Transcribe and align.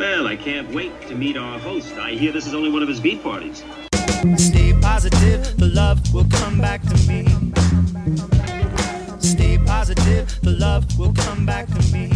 Well, 0.00 0.26
I 0.26 0.34
can't 0.34 0.74
wait 0.74 0.98
to 1.08 1.14
meet 1.14 1.36
our 1.36 1.58
host. 1.58 1.92
I 1.98 2.12
hear 2.12 2.32
this 2.32 2.46
is 2.46 2.54
only 2.54 2.70
one 2.70 2.82
of 2.82 2.88
his 2.88 2.98
beat 2.98 3.22
parties. 3.22 3.62
Stay 4.38 4.72
positive, 4.80 5.58
the 5.58 5.70
love 5.74 6.00
will 6.14 6.24
come 6.24 6.58
back 6.58 6.80
to 6.84 6.94
me. 7.06 7.26
Stay 9.20 9.58
positive, 9.66 10.40
the 10.40 10.52
love 10.52 10.86
will 10.98 11.12
come 11.12 11.44
back 11.44 11.66
to 11.66 11.82
me. 11.92 12.08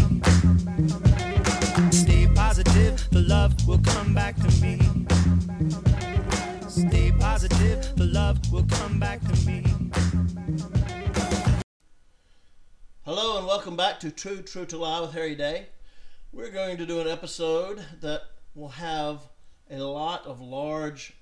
Stay 1.91 2.27
positive, 2.35 3.07
the 3.11 3.21
love 3.21 3.52
will 3.69 3.80
come 3.80 4.14
back 4.14 4.37
to 4.37 4.51
me. 4.62 4.80
Stay 6.66 7.12
positive, 7.21 7.96
the 7.96 8.07
love 8.07 8.39
will 8.51 8.64
come 8.64 8.98
back 8.98 9.21
to 9.21 9.46
me. 9.46 9.62
Hello 13.05 13.37
and 13.37 13.46
welcome 13.46 13.77
back 13.77 14.01
to 14.01 14.11
True 14.11 14.41
True 14.41 14.64
to 14.64 14.79
Lie 14.79 15.01
with 15.03 15.12
Harry 15.12 15.35
Day. 15.35 15.66
We're 16.35 16.51
going 16.51 16.79
to 16.79 16.85
do 16.85 16.98
an 16.98 17.07
episode 17.07 17.80
that 18.01 18.23
will 18.57 18.71
have 18.71 19.21
a 19.70 19.79
lot 19.79 20.27
of 20.27 20.41
large, 20.41 21.12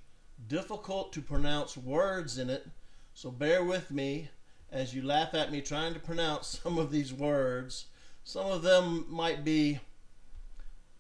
difficult 0.48 1.12
to 1.12 1.20
pronounce 1.20 1.76
words 1.76 2.38
in 2.38 2.48
it. 2.48 2.66
So 3.12 3.30
bear 3.30 3.62
with 3.62 3.90
me 3.90 4.30
as 4.70 4.94
you 4.94 5.02
laugh 5.02 5.34
at 5.34 5.52
me 5.52 5.60
trying 5.60 5.92
to 5.92 6.00
pronounce 6.00 6.58
some 6.62 6.78
of 6.78 6.90
these 6.90 7.12
words. 7.12 7.88
Some 8.24 8.46
of 8.46 8.62
them 8.62 9.04
might 9.06 9.44
be 9.44 9.80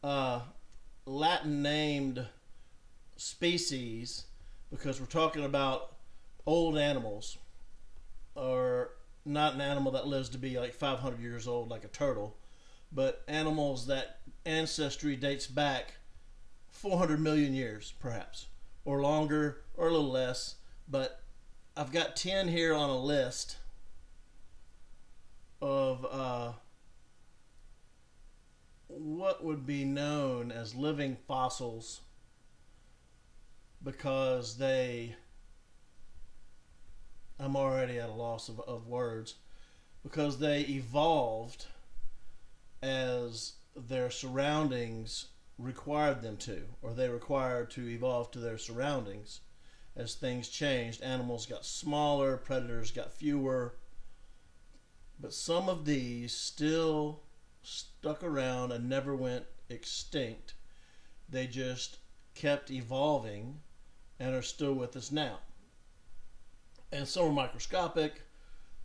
uh, 0.04 0.40
Latin 1.06 1.62
named 1.62 2.26
species 3.16 4.26
because 4.70 5.00
we're 5.00 5.06
talking 5.06 5.42
about 5.42 5.96
old 6.44 6.76
animals 6.76 7.38
or 8.34 8.90
not 9.24 9.54
an 9.54 9.62
animal 9.62 9.92
that 9.92 10.06
lives 10.06 10.28
to 10.28 10.38
be 10.38 10.58
like 10.58 10.74
500 10.74 11.18
years 11.18 11.48
old 11.48 11.70
like 11.70 11.84
a 11.84 11.88
turtle 11.88 12.36
but 12.94 13.22
animals 13.28 13.86
that 13.86 14.18
ancestry 14.44 15.16
dates 15.16 15.46
back 15.46 15.94
400 16.70 17.20
million 17.20 17.54
years 17.54 17.94
perhaps 18.00 18.46
or 18.84 19.00
longer 19.00 19.62
or 19.76 19.88
a 19.88 19.92
little 19.92 20.10
less. 20.10 20.56
But 20.88 21.20
i've 21.76 21.92
got 21.92 22.16
10 22.16 22.48
here 22.48 22.74
on 22.74 22.90
a 22.90 22.98
list 22.98 23.56
of 25.62 26.06
uh, 26.10 26.52
what 28.88 29.42
would 29.44 29.64
be 29.64 29.84
known 29.84 30.50
as 30.50 30.74
living 30.74 31.16
fossils 31.26 32.00
because 33.82 34.58
they 34.58 35.14
I'm 37.38 37.56
already 37.56 37.98
at 37.98 38.08
a 38.08 38.12
loss 38.12 38.48
of, 38.48 38.60
of 38.60 38.86
words 38.86 39.36
because 40.02 40.38
they 40.38 40.60
evolved 40.62 41.66
as 42.82 43.54
their 43.76 44.10
surroundings 44.10 45.26
required 45.58 46.22
them 46.22 46.36
to, 46.36 46.64
or 46.82 46.92
they 46.92 47.08
required 47.08 47.70
to 47.70 47.88
evolve 47.88 48.30
to 48.32 48.38
their 48.38 48.58
surroundings. 48.58 49.40
As 49.94 50.14
things 50.14 50.48
changed, 50.48 51.02
animals 51.02 51.46
got 51.46 51.64
smaller, 51.64 52.36
predators 52.36 52.90
got 52.90 53.12
fewer, 53.12 53.74
but 55.20 55.32
some 55.32 55.68
of 55.68 55.84
these 55.84 56.32
still 56.32 57.20
stuck 57.62 58.22
around 58.22 58.72
and 58.72 58.88
never 58.88 59.14
went 59.14 59.44
extinct. 59.68 60.54
They 61.28 61.46
just 61.46 61.98
kept 62.34 62.70
evolving 62.70 63.60
and 64.18 64.34
are 64.34 64.42
still 64.42 64.74
with 64.74 64.96
us 64.96 65.12
now 65.12 65.38
and 66.92 67.08
some 67.08 67.24
are 67.24 67.32
microscopic, 67.32 68.20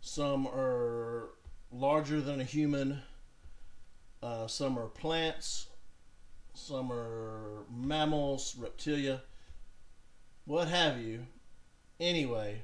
some 0.00 0.46
are 0.46 1.28
larger 1.70 2.20
than 2.20 2.40
a 2.40 2.44
human, 2.44 3.02
uh, 4.22 4.46
some 4.46 4.78
are 4.78 4.88
plants, 4.88 5.66
some 6.54 6.90
are 6.92 7.64
mammals, 7.70 8.56
reptilia, 8.58 9.20
what 10.44 10.68
have 10.68 10.98
you. 10.98 11.26
Anyway, 12.00 12.62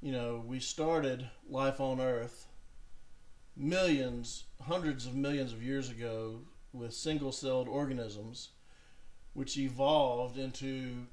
you 0.00 0.12
know, 0.12 0.42
we 0.46 0.60
started 0.60 1.28
life 1.48 1.80
on 1.80 2.00
Earth 2.00 2.46
millions, 3.56 4.44
hundreds 4.62 5.06
of 5.06 5.14
millions 5.14 5.52
of 5.52 5.62
years 5.62 5.90
ago 5.90 6.40
with 6.72 6.94
single 6.94 7.32
celled 7.32 7.68
organisms, 7.68 8.50
which 9.34 9.58
evolved 9.58 10.38
into 10.38 11.06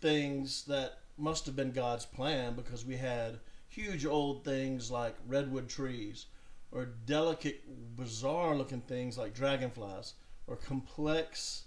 things 0.00 0.64
that 0.64 0.98
must 1.18 1.44
have 1.46 1.56
been 1.56 1.72
God's 1.72 2.06
plan 2.06 2.54
because 2.54 2.84
we 2.84 2.96
had 2.96 3.40
huge 3.68 4.06
old 4.06 4.44
things 4.44 4.90
like 4.90 5.14
redwood 5.26 5.68
trees 5.68 6.26
or 6.70 6.84
delicate, 6.84 7.96
bizarre 7.96 8.56
looking 8.56 8.82
things 8.82 9.16
like 9.16 9.34
dragonflies 9.34 10.14
or 10.46 10.56
complex 10.56 11.64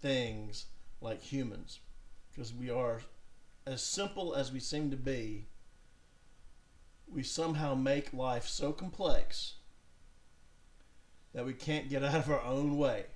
things 0.00 0.66
like 1.00 1.22
humans. 1.22 1.80
Because 2.30 2.52
we 2.52 2.70
are 2.70 3.02
as 3.66 3.82
simple 3.82 4.34
as 4.34 4.52
we 4.52 4.60
seem 4.60 4.90
to 4.90 4.96
be 4.96 5.46
we 7.12 7.22
somehow 7.22 7.74
make 7.74 8.12
life 8.12 8.46
so 8.46 8.72
complex 8.72 9.54
that 11.32 11.46
we 11.46 11.52
can't 11.52 11.88
get 11.88 12.02
out 12.02 12.14
of 12.14 12.30
our 12.30 12.42
own 12.42 12.76
way. 12.76 13.06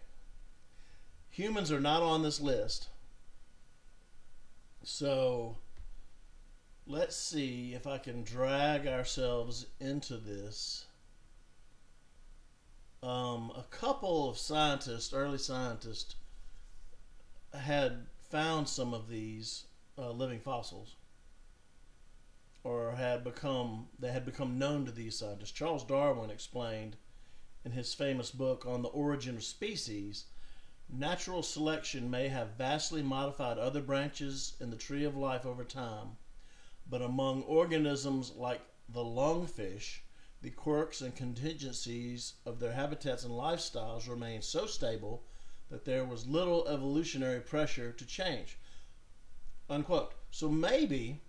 Humans 1.30 1.72
are 1.72 1.80
not 1.80 2.02
on 2.02 2.22
this 2.22 2.40
list. 2.40 2.88
So 4.82 5.56
let's 6.86 7.16
see 7.16 7.74
if 7.74 7.86
I 7.86 7.98
can 7.98 8.22
drag 8.22 8.86
ourselves 8.86 9.66
into 9.80 10.16
this. 10.16 10.86
Um, 13.02 13.52
a 13.56 13.64
couple 13.70 14.28
of 14.28 14.38
scientists, 14.38 15.12
early 15.12 15.38
scientists, 15.38 16.16
had 17.54 18.06
found 18.30 18.68
some 18.68 18.92
of 18.92 19.08
these 19.08 19.64
uh, 19.98 20.10
living 20.10 20.40
fossils, 20.40 20.96
or 22.62 22.92
had 22.92 23.24
become 23.24 23.88
they 23.98 24.12
had 24.12 24.24
become 24.24 24.58
known 24.58 24.84
to 24.84 24.92
these 24.92 25.18
scientists. 25.18 25.52
Charles 25.52 25.84
Darwin 25.84 26.30
explained 26.30 26.96
in 27.64 27.72
his 27.72 27.94
famous 27.94 28.30
book 28.30 28.66
on 28.66 28.82
the 28.82 28.88
origin 28.88 29.36
of 29.36 29.44
species 29.44 30.26
Natural 30.92 31.44
selection 31.44 32.10
may 32.10 32.26
have 32.26 32.56
vastly 32.58 33.00
modified 33.00 33.58
other 33.58 33.80
branches 33.80 34.56
in 34.58 34.70
the 34.70 34.76
tree 34.76 35.04
of 35.04 35.16
life 35.16 35.46
over 35.46 35.62
time, 35.62 36.16
but 36.88 37.00
among 37.00 37.44
organisms 37.44 38.32
like 38.32 38.60
the 38.88 39.04
lungfish, 39.04 40.00
the 40.42 40.50
quirks 40.50 41.00
and 41.00 41.14
contingencies 41.14 42.34
of 42.46 42.58
their 42.58 42.72
habitats 42.72 43.24
and 43.24 43.32
lifestyles 43.32 44.08
remained 44.08 44.44
so 44.44 44.66
stable 44.66 45.22
that 45.70 45.84
there 45.84 46.04
was 46.04 46.26
little 46.26 46.66
evolutionary 46.66 47.40
pressure 47.40 47.92
to 47.92 48.06
change. 48.06 48.58
Unquote. 49.68 50.14
So 50.30 50.48
maybe 50.48 51.20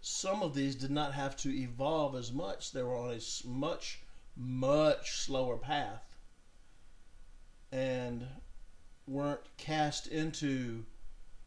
some 0.00 0.42
of 0.42 0.54
these 0.54 0.74
did 0.74 0.90
not 0.90 1.12
have 1.12 1.36
to 1.38 1.54
evolve 1.54 2.16
as 2.16 2.32
much. 2.32 2.72
They 2.72 2.82
were 2.82 2.96
on 2.96 3.14
a 3.14 3.46
much, 3.46 4.00
much 4.36 5.12
slower 5.12 5.56
path. 5.56 6.02
And 7.70 8.26
weren't 9.06 9.56
cast 9.56 10.06
into 10.06 10.84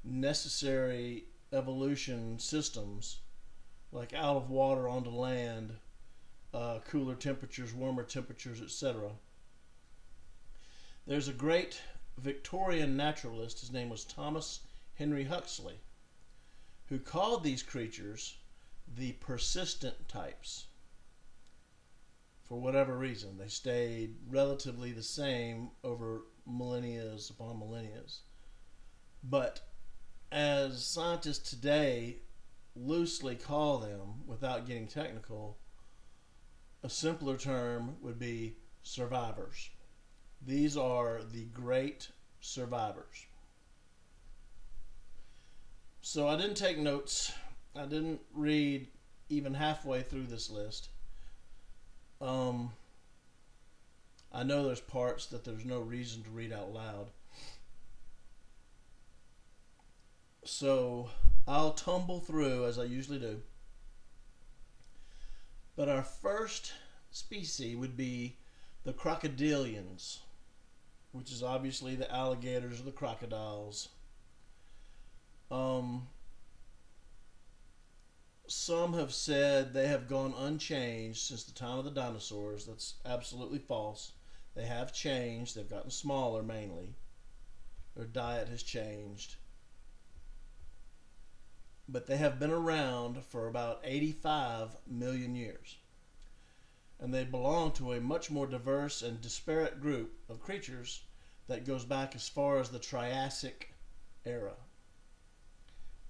necessary 0.03 1.25
evolution 1.51 2.37
systems 2.37 3.19
like 3.91 4.13
out 4.13 4.35
of 4.35 4.49
water 4.49 4.87
onto 4.87 5.09
land, 5.09 5.77
uh, 6.55 6.79
cooler 6.87 7.15
temperatures, 7.15 7.73
warmer 7.73 8.03
temperatures, 8.03 8.61
etc. 8.61 9.11
There's 11.05 11.27
a 11.27 11.33
great 11.33 11.81
Victorian 12.17 12.95
naturalist, 12.95 13.59
his 13.59 13.73
name 13.73 13.89
was 13.89 14.05
Thomas 14.05 14.61
Henry 14.93 15.25
Huxley, 15.25 15.79
who 16.87 16.97
called 16.97 17.43
these 17.43 17.61
creatures 17.61 18.37
the 18.87 19.11
persistent 19.13 20.07
types. 20.07 20.67
For 22.47 22.61
whatever 22.61 22.97
reason, 22.97 23.37
they 23.37 23.49
stayed 23.49 24.15
relatively 24.29 24.93
the 24.93 25.03
same 25.03 25.71
over 25.83 26.21
millennia 26.45 27.17
upon 27.29 27.59
millennia. 27.59 28.03
But 29.21 29.61
as 30.31 30.85
scientists 30.85 31.49
today 31.49 32.19
loosely 32.75 33.35
call 33.35 33.79
them, 33.79 34.25
without 34.25 34.67
getting 34.67 34.87
technical, 34.87 35.57
a 36.85 36.89
simpler 36.89 37.35
term 37.35 37.95
would 38.03 38.19
be 38.19 38.55
survivors. 38.83 39.71
These 40.45 40.77
are 40.77 41.21
the 41.23 41.45
great 41.45 42.09
survivors. 42.39 43.25
So 46.01 46.27
I 46.27 46.35
didn't 46.35 46.57
take 46.57 46.77
notes. 46.77 47.33
I 47.75 47.85
didn't 47.85 48.21
read 48.35 48.87
even 49.29 49.55
halfway 49.55 50.03
through 50.03 50.27
this 50.27 50.51
list. 50.51 50.89
Um, 52.21 52.71
I 54.31 54.43
know 54.43 54.67
there's 54.67 54.79
parts 54.79 55.25
that 55.27 55.43
there's 55.43 55.65
no 55.65 55.79
reason 55.79 56.21
to 56.21 56.29
read 56.29 56.53
out 56.53 56.71
loud. 56.71 57.07
So 60.43 61.09
I'll 61.47 61.73
tumble 61.73 62.19
through 62.19 62.67
as 62.67 62.77
I 62.77 62.83
usually 62.83 63.17
do. 63.17 63.41
But 65.75 65.89
our 65.89 66.03
first 66.03 66.73
species 67.11 67.75
would 67.75 67.97
be 67.97 68.37
the 68.83 68.93
crocodilians, 68.93 70.19
which 71.11 71.31
is 71.31 71.43
obviously 71.43 71.95
the 71.95 72.11
alligators 72.13 72.79
or 72.79 72.83
the 72.83 72.91
crocodiles. 72.91 73.89
Um, 75.51 76.07
some 78.47 78.93
have 78.93 79.13
said 79.13 79.73
they 79.73 79.87
have 79.87 80.07
gone 80.07 80.33
unchanged 80.37 81.19
since 81.19 81.43
the 81.43 81.51
time 81.51 81.77
of 81.77 81.85
the 81.85 81.91
dinosaurs. 81.91 82.65
That's 82.65 82.95
absolutely 83.05 83.59
false. 83.59 84.11
They 84.55 84.65
have 84.65 84.93
changed. 84.93 85.55
They've 85.55 85.69
gotten 85.69 85.91
smaller 85.91 86.41
mainly. 86.41 86.95
Their 87.95 88.05
diet 88.05 88.47
has 88.47 88.63
changed. 88.63 89.35
But 91.87 92.07
they 92.07 92.17
have 92.17 92.39
been 92.39 92.51
around 92.51 93.23
for 93.25 93.47
about 93.47 93.81
85 93.83 94.77
million 94.87 95.35
years. 95.35 95.77
And 96.99 97.13
they 97.13 97.23
belong 97.23 97.71
to 97.73 97.93
a 97.93 98.01
much 98.01 98.31
more 98.31 98.47
diverse 98.47 99.01
and 99.01 99.21
disparate 99.21 99.81
group 99.81 100.13
of 100.29 100.41
creatures 100.41 101.03
that 101.47 101.65
goes 101.65 101.85
back 101.85 102.15
as 102.15 102.27
far 102.27 102.57
as 102.57 102.69
the 102.69 102.79
Triassic 102.79 103.73
era. 104.25 104.53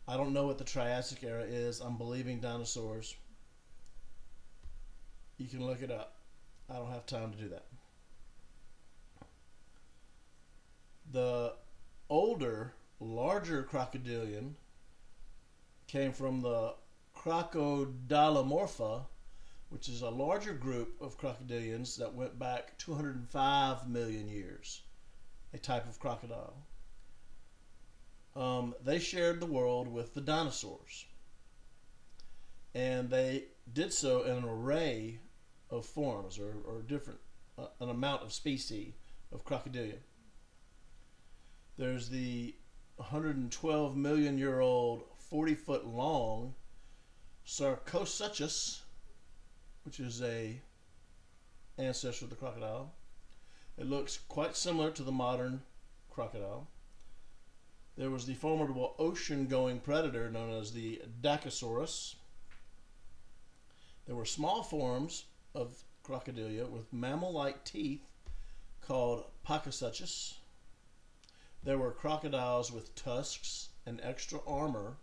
I 0.07 0.18
don't 0.18 0.33
know 0.33 0.45
what 0.45 0.57
the 0.57 0.63
Triassic 0.63 1.24
era 1.24 1.44
is. 1.44 1.80
I'm 1.80 1.98
believing 1.98 2.39
dinosaurs. 2.39 3.16
You 5.38 5.48
can 5.48 5.66
look 5.66 5.81
it 5.81 5.92
up. 5.92 6.16
I 6.69 6.75
don't 6.75 6.92
have 6.92 7.06
time 7.06 7.31
to 7.31 7.38
do 7.38 7.50
that. 7.50 7.66
The 11.12 11.54
older, 12.10 12.74
larger 13.00 13.63
crocodilian 13.63 14.56
came 15.87 16.11
from 16.11 16.41
the 16.41 16.75
Crocodilomorpha, 17.15 19.05
which 19.69 19.89
is 19.89 20.01
a 20.01 20.09
larger 20.09 20.53
group 20.53 21.01
of 21.01 21.19
crocodilians 21.19 21.97
that 21.97 22.13
went 22.13 22.37
back 22.37 22.77
205 22.77 23.89
million 23.89 24.27
years, 24.27 24.81
a 25.53 25.57
type 25.57 25.87
of 25.87 25.99
crocodile. 25.99 26.55
Um, 28.35 28.75
they 28.83 28.99
shared 28.99 29.39
the 29.39 29.45
world 29.45 29.87
with 29.87 30.13
the 30.13 30.21
dinosaurs. 30.21 31.05
And 32.73 33.09
they 33.09 33.45
did 33.71 33.93
so 33.93 34.23
in 34.23 34.38
an 34.38 34.43
array 34.43 35.19
of 35.69 35.85
forms 35.85 36.38
or, 36.38 36.57
or 36.65 36.81
different, 36.81 37.19
uh, 37.57 37.67
an 37.79 37.89
amount 37.89 38.23
of 38.23 38.33
species 38.33 38.93
of 39.31 39.45
crocodilia. 39.45 39.99
There's 41.77 42.09
the 42.09 42.55
112 42.97 43.97
million 43.97 44.38
year 44.38 44.59
old, 44.59 45.03
40 45.30 45.56
foot 45.56 45.88
long 45.88 46.54
Sarcosuchus, 47.45 48.81
which 49.83 50.00
is 50.00 50.22
a 50.22 50.62
ancestor 51.77 52.25
of 52.25 52.30
the 52.30 52.36
crocodile. 52.36 52.94
It 53.77 53.88
looks 53.88 54.19
quite 54.30 54.56
similar 54.56 54.92
to 54.92 55.04
the 55.04 55.12
modern 55.12 55.62
crocodile. 56.12 56.68
There 57.98 58.12
was 58.12 58.25
the 58.25 58.36
formidable 58.36 58.95
ocean 59.00 59.48
going 59.48 59.80
predator 59.80 60.30
known 60.30 60.51
as 60.51 60.74
the 60.74 61.01
Dakosaurus. 61.22 62.16
There 64.06 64.16
were 64.16 64.25
small 64.25 64.63
forms 64.63 65.25
of 65.54 65.83
crocodilia 66.04 66.69
with 66.69 66.94
mammal 66.94 67.31
like 67.31 67.63
teeth 67.63 68.12
called 68.81 69.25
Pakasuchus. 69.44 70.36
There 71.63 71.80
were 71.80 71.92
crocodiles 71.92 72.72
with 72.72 72.94
tusks 72.94 73.69
and 73.86 74.00
extra 74.04 74.39
armor 74.45 74.98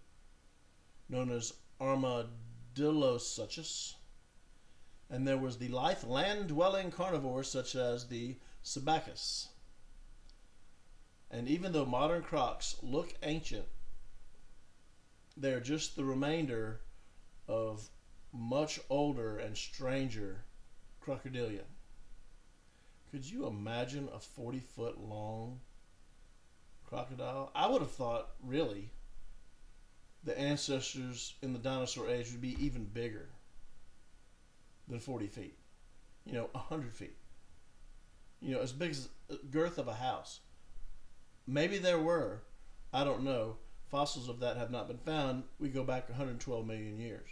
known 1.12 1.31
as 1.31 1.53
Armadillosuchus. 1.79 3.94
And 5.11 5.29
there 5.29 5.37
was 5.37 5.59
the 5.59 5.69
lithe 5.69 6.05
land 6.05 6.49
dwelling 6.49 6.91
carnivores 6.91 7.49
such 7.49 7.75
as 7.75 8.09
the 8.09 8.38
Sebecus. 8.64 9.49
And 11.31 11.47
even 11.49 11.73
though 11.73 11.85
modern 11.85 12.23
crocs 12.23 12.76
look 12.82 13.12
ancient, 13.23 13.67
they're 15.37 15.61
just 15.61 15.97
the 15.97 16.05
remainder 16.05 16.81
of 17.47 17.91
much 18.32 18.81
older 18.88 19.38
and 19.38 19.55
stranger 19.56 20.44
crocodilia. 21.05 21.64
Could 23.11 23.31
you 23.31 23.47
imagine 23.47 24.09
a 24.14 24.19
40 24.19 24.61
foot 24.61 24.99
long 24.99 25.61
crocodile? 26.87 27.50
I 27.55 27.69
would 27.69 27.82
have 27.82 27.91
thought, 27.91 28.31
really, 28.43 28.93
the 30.25 30.39
ancestors 30.39 31.35
in 31.43 31.53
the 31.53 31.59
dinosaur 31.59 32.09
age 32.09 32.31
would 32.31 32.41
be 32.41 32.57
even 32.65 32.85
bigger 32.85 33.29
than 34.89 35.01
40 35.01 35.27
feet. 35.27 35.59
You 36.25 36.35
know, 36.35 36.49
100 36.53 36.95
feet. 36.95 37.17
You 38.41 38.55
know, 38.55 38.61
as 38.61 38.73
big 38.73 38.91
as 38.91 39.09
girth 39.51 39.79
of 39.79 39.89
a 39.89 39.95
house. 39.95 40.41
Maybe 41.47 41.79
there 41.79 41.99
were. 41.99 42.43
I 42.93 43.05
don't 43.05 43.25
know. 43.25 43.57
Fossils 43.89 44.29
of 44.29 44.41
that 44.41 44.57
have 44.57 44.71
not 44.71 44.89
been 44.89 44.99
found. 44.99 45.45
We 45.59 45.69
go 45.69 45.85
back 45.85 46.09
112 46.09 46.67
million 46.67 46.99
years. 46.99 47.29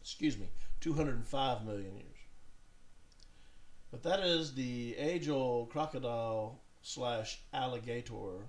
Excuse 0.00 0.38
me, 0.38 0.46
205 0.80 1.64
million 1.64 1.94
years. 1.96 2.06
But 3.90 4.02
that 4.04 4.20
is 4.20 4.54
the 4.54 4.96
age 4.96 5.28
old 5.28 5.70
crocodile 5.70 6.60
slash 6.82 7.40
alligator 7.52 8.46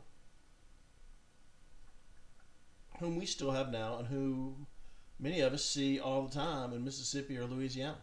whom 3.04 3.18
we 3.18 3.26
still 3.26 3.52
have 3.52 3.72
now 3.72 3.98
and 3.98 4.08
who 4.08 4.56
many 5.20 5.42
of 5.42 5.54
us 5.54 5.66
see 5.66 6.00
all 6.00 6.24
the 6.24 6.34
time 6.34 6.72
in 6.74 6.86
Mississippi 6.86 7.38
or 7.38 7.46
Louisiana. 7.46 7.98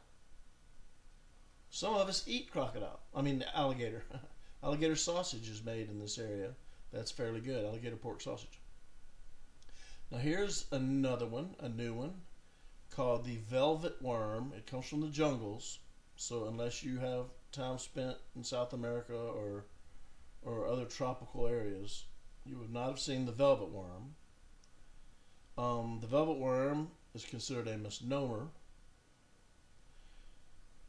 Some 1.71 1.95
of 1.95 2.09
us 2.09 2.25
eat 2.27 2.51
crocodile. 2.51 3.01
I 3.15 3.23
mean, 3.23 3.45
alligator. 3.55 4.05
alligator 4.63 4.97
sausage 4.97 5.49
is 5.49 5.65
made 5.65 5.89
in 5.89 5.99
this 5.99 6.19
area. 6.19 6.51
That's 6.93 7.11
fairly 7.11 7.41
good. 7.41 7.65
Alligator 7.65 7.97
pork 7.97 8.21
sausage. 8.21 8.61
Now, 10.11 10.19
here's 10.19 10.67
another 10.73 11.27
one, 11.27 11.55
a 11.61 11.69
new 11.69 11.95
one, 11.95 12.23
called 12.91 13.25
the 13.25 13.37
velvet 13.37 14.03
worm. 14.03 14.53
It 14.57 14.67
comes 14.67 14.87
from 14.87 15.01
the 15.01 15.09
jungles. 15.09 15.79
So, 16.17 16.47
unless 16.47 16.83
you 16.83 16.99
have 16.99 17.27
time 17.53 17.79
spent 17.79 18.17
in 18.35 18.45
South 18.45 18.73
America 18.73 19.17
or 19.17 19.65
or 20.43 20.67
other 20.67 20.87
tropical 20.87 21.47
areas, 21.47 22.05
you 22.45 22.57
would 22.59 22.73
not 22.73 22.89
have 22.89 22.99
seen 22.99 23.27
the 23.27 23.33
velvet 23.33 23.71
worm. 23.71 24.15
Um, 25.59 25.99
the 26.01 26.07
velvet 26.07 26.39
worm 26.39 26.91
is 27.15 27.25
considered 27.25 27.69
a 27.69 27.77
misnomer. 27.77 28.49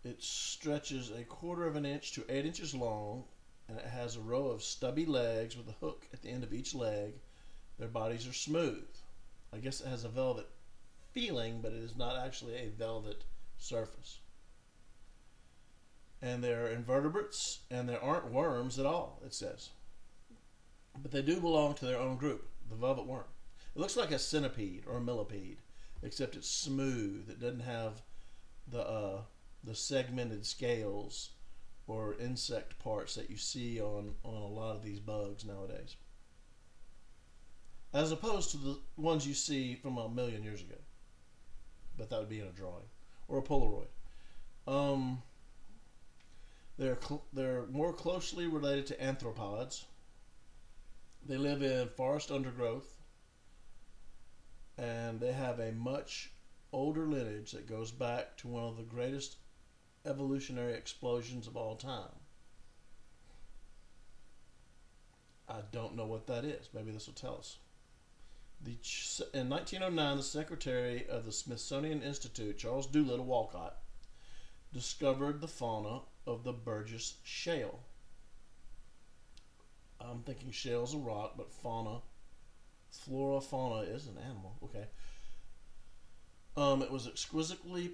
It 0.03 0.21
stretches 0.23 1.11
a 1.11 1.23
quarter 1.23 1.67
of 1.67 1.75
an 1.75 1.85
inch 1.85 2.13
to 2.13 2.25
eight 2.29 2.45
inches 2.45 2.73
long, 2.73 3.25
and 3.67 3.77
it 3.77 3.85
has 3.85 4.15
a 4.15 4.21
row 4.21 4.47
of 4.47 4.63
stubby 4.63 5.05
legs 5.05 5.55
with 5.55 5.67
a 5.67 5.86
hook 5.86 6.07
at 6.13 6.21
the 6.21 6.29
end 6.29 6.43
of 6.43 6.53
each 6.53 6.74
leg. 6.74 7.13
Their 7.77 7.88
bodies 7.88 8.27
are 8.27 8.33
smooth. 8.33 8.88
I 9.53 9.57
guess 9.57 9.81
it 9.81 9.88
has 9.88 10.03
a 10.03 10.09
velvet 10.09 10.47
feeling, 11.13 11.59
but 11.62 11.74
it 11.74 11.83
is 11.83 11.95
not 11.95 12.15
actually 12.15 12.55
a 12.55 12.69
velvet 12.69 13.24
surface. 13.57 14.19
And 16.21 16.43
they're 16.43 16.67
invertebrates, 16.67 17.59
and 17.69 17.89
there 17.89 18.01
aren't 18.03 18.31
worms 18.31 18.79
at 18.79 18.86
all, 18.86 19.21
it 19.25 19.33
says. 19.33 19.69
But 21.01 21.12
they 21.12 21.21
do 21.21 21.39
belong 21.39 21.74
to 21.75 21.86
their 21.86 22.00
own 22.00 22.17
group, 22.17 22.47
the 22.69 22.75
velvet 22.75 23.05
worm. 23.05 23.25
It 23.75 23.79
looks 23.79 23.95
like 23.95 24.11
a 24.11 24.19
centipede 24.19 24.83
or 24.87 24.97
a 24.97 25.01
millipede, 25.01 25.57
except 26.03 26.35
it's 26.35 26.49
smooth. 26.49 27.29
It 27.29 27.39
doesn't 27.39 27.61
have 27.61 28.01
the 28.67 28.81
uh, 28.81 29.21
the 29.63 29.75
segmented 29.75 30.45
scales 30.45 31.31
or 31.87 32.15
insect 32.19 32.79
parts 32.79 33.15
that 33.15 33.29
you 33.29 33.37
see 33.37 33.81
on, 33.81 34.13
on 34.23 34.33
a 34.33 34.47
lot 34.47 34.75
of 34.75 34.83
these 34.83 34.99
bugs 34.99 35.45
nowadays. 35.45 35.95
As 37.93 38.11
opposed 38.11 38.51
to 38.51 38.57
the 38.57 38.77
ones 38.97 39.27
you 39.27 39.33
see 39.33 39.75
from 39.75 39.97
a 39.97 40.07
million 40.07 40.43
years 40.43 40.61
ago. 40.61 40.77
But 41.97 42.09
that 42.09 42.19
would 42.19 42.29
be 42.29 42.39
in 42.39 42.47
a 42.47 42.51
drawing 42.51 42.85
or 43.27 43.39
a 43.39 43.41
Polaroid. 43.41 43.87
Um, 44.67 45.21
they're, 46.77 46.97
they're 47.33 47.65
more 47.67 47.91
closely 47.91 48.47
related 48.47 48.87
to 48.87 48.95
arthropods. 48.95 49.83
They 51.27 51.37
live 51.37 51.61
in 51.61 51.89
forest 51.89 52.31
undergrowth 52.31 52.90
and 54.77 55.19
they 55.19 55.31
have 55.31 55.59
a 55.59 55.71
much 55.71 56.31
older 56.73 57.05
lineage 57.05 57.51
that 57.51 57.67
goes 57.67 57.91
back 57.91 58.37
to 58.37 58.47
one 58.47 58.63
of 58.63 58.77
the 58.77 58.83
greatest 58.83 59.35
evolutionary 60.05 60.73
explosions 60.73 61.47
of 61.47 61.57
all 61.57 61.75
time. 61.75 62.15
I 65.47 65.61
don't 65.71 65.95
know 65.95 66.05
what 66.05 66.27
that 66.27 66.45
is. 66.45 66.69
Maybe 66.73 66.91
this 66.91 67.07
will 67.07 67.13
tell 67.13 67.37
us. 67.37 67.57
The, 68.63 68.77
in 69.33 69.49
1909, 69.49 70.17
the 70.17 70.23
secretary 70.23 71.07
of 71.09 71.25
the 71.25 71.31
Smithsonian 71.31 72.01
Institute, 72.01 72.57
Charles 72.57 72.87
Doolittle 72.87 73.25
Walcott, 73.25 73.77
discovered 74.71 75.41
the 75.41 75.47
fauna 75.47 76.01
of 76.25 76.43
the 76.43 76.53
Burgess 76.53 77.15
Shale. 77.23 77.79
I'm 79.99 80.21
thinking 80.21 80.51
shale's 80.51 80.93
a 80.93 80.97
rock, 80.97 81.33
but 81.37 81.51
fauna 81.51 82.01
flora 82.91 83.41
fauna 83.41 83.81
is 83.81 84.07
an 84.07 84.17
animal. 84.17 84.57
Okay. 84.63 84.88
Um, 86.57 86.81
it 86.81 86.91
was 86.91 87.07
exquisitely 87.07 87.91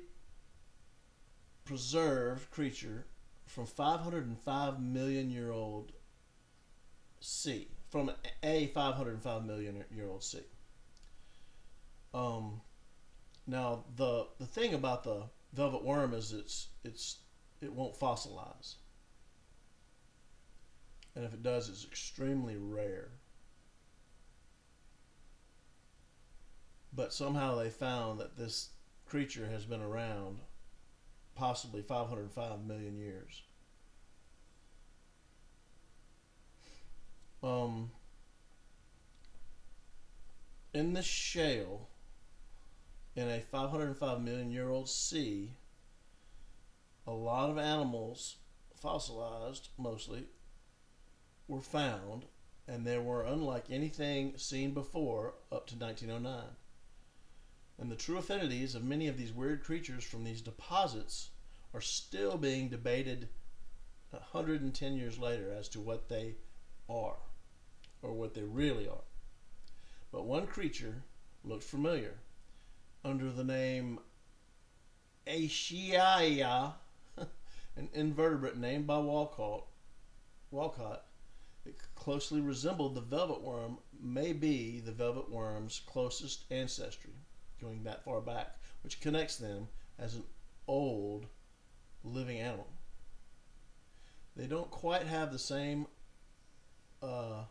preserved 1.66 2.50
creature 2.50 3.06
from 3.46 3.66
505 3.66 4.82
million 4.82 5.30
year 5.30 5.51
old 5.51 5.92
sea 7.20 7.68
from 7.89 8.12
a 8.44 8.68
505 8.68 9.46
million 9.46 9.84
year 9.96 10.08
old 10.08 10.24
sea. 10.24 10.44
Um, 12.13 12.62
now 13.46 13.84
the 13.96 14.27
the 14.39 14.46
thing 14.46 14.74
about 14.74 15.04
the 15.04 15.24
velvet 15.54 15.84
worm 15.84 16.13
is 16.13 16.34
it's 16.34 16.68
it's 16.84 17.18
it 17.62 17.72
won't 17.72 18.00
fossilize, 18.00 18.75
and 21.16 21.25
if 21.25 21.34
it 21.34 21.44
does, 21.44 21.70
it's 21.70 21.86
extremely 21.86 22.56
rare. 22.58 23.10
But 26.98 27.13
somehow 27.13 27.54
they 27.54 27.70
found 27.70 28.20
that 28.20 28.38
this 28.38 28.70
creature 29.06 29.46
has 29.46 29.66
been 29.66 29.84
around 29.84 30.39
possibly 31.36 31.84
505 31.84 32.66
million 32.66 32.98
years. 32.98 33.44
Um, 37.44 37.92
in 40.74 40.94
the 40.94 41.04
shale, 41.04 41.88
in 43.16 43.30
a 43.30 43.42
505 43.42 44.20
million 44.20 44.50
year 44.50 44.72
old 44.72 44.89
sea, 44.89 45.51
a 47.06 47.12
lot 47.12 47.51
of 47.51 47.60
animals, 47.60 48.38
fossilized 48.82 49.70
mostly, 49.77 50.24
were 51.48 51.62
found, 51.62 52.25
and 52.68 52.88
they 52.88 52.98
were 52.98 53.22
unlike 53.22 53.66
anything 53.70 54.34
seen 54.36 54.74
before 54.74 55.36
up 55.51 55.68
to 55.68 55.75
1909. 55.75 56.56
And 57.79 57.91
the 57.91 57.96
true 57.96 58.17
affinities 58.17 58.74
of 58.74 58.84
many 58.84 59.07
of 59.07 59.17
these 59.17 59.31
weird 59.31 59.63
creatures 59.63 60.03
from 60.03 60.24
these 60.24 60.41
deposits 60.41 61.29
are 61.74 61.81
still 61.81 62.38
being 62.38 62.69
debated 62.69 63.29
110 64.10 64.96
years 64.96 65.19
later 65.19 65.51
as 65.51 65.67
to 65.69 65.79
what 65.79 66.10
they 66.10 66.36
are 66.89 67.17
or 68.01 68.13
what 68.13 68.34
they 68.34 68.43
really 68.43 68.88
are. 68.88 69.03
But 70.12 70.25
one 70.25 70.48
creature 70.48 71.03
looked 71.43 71.63
familiar 71.63 72.15
under 73.03 73.31
the 73.31 73.43
name 73.43 74.00
Aysheaia, 75.27 76.74
an 77.75 77.89
invertebrate 77.93 78.57
named 78.57 78.88
by 78.88 78.98
Walcott. 78.98 79.65
Walcott. 80.51 81.03
It 81.65 81.77
closely 81.96 82.39
resembled 82.39 82.96
the 82.96 83.01
velvet 83.01 83.41
worm, 83.41 83.79
may 84.00 84.31
be 84.31 84.79
the 84.79 84.93
velvet 84.93 85.29
worm's 85.29 85.81
closest 85.86 86.46
ancestry, 86.50 87.12
going 87.62 87.84
that 87.84 88.04
far 88.04 88.22
back, 88.22 88.58
which 88.84 89.02
connects 89.02 89.38
them 89.38 89.68
as 90.00 90.16
an 90.16 90.24
old 90.68 91.26
living 92.04 92.40
animal. 92.40 92.68
They 94.36 94.48
don't 94.48 94.70
quite 94.70 95.08
have 95.08 95.32
the 95.32 95.40
same 95.40 95.88
uh, 97.02 97.44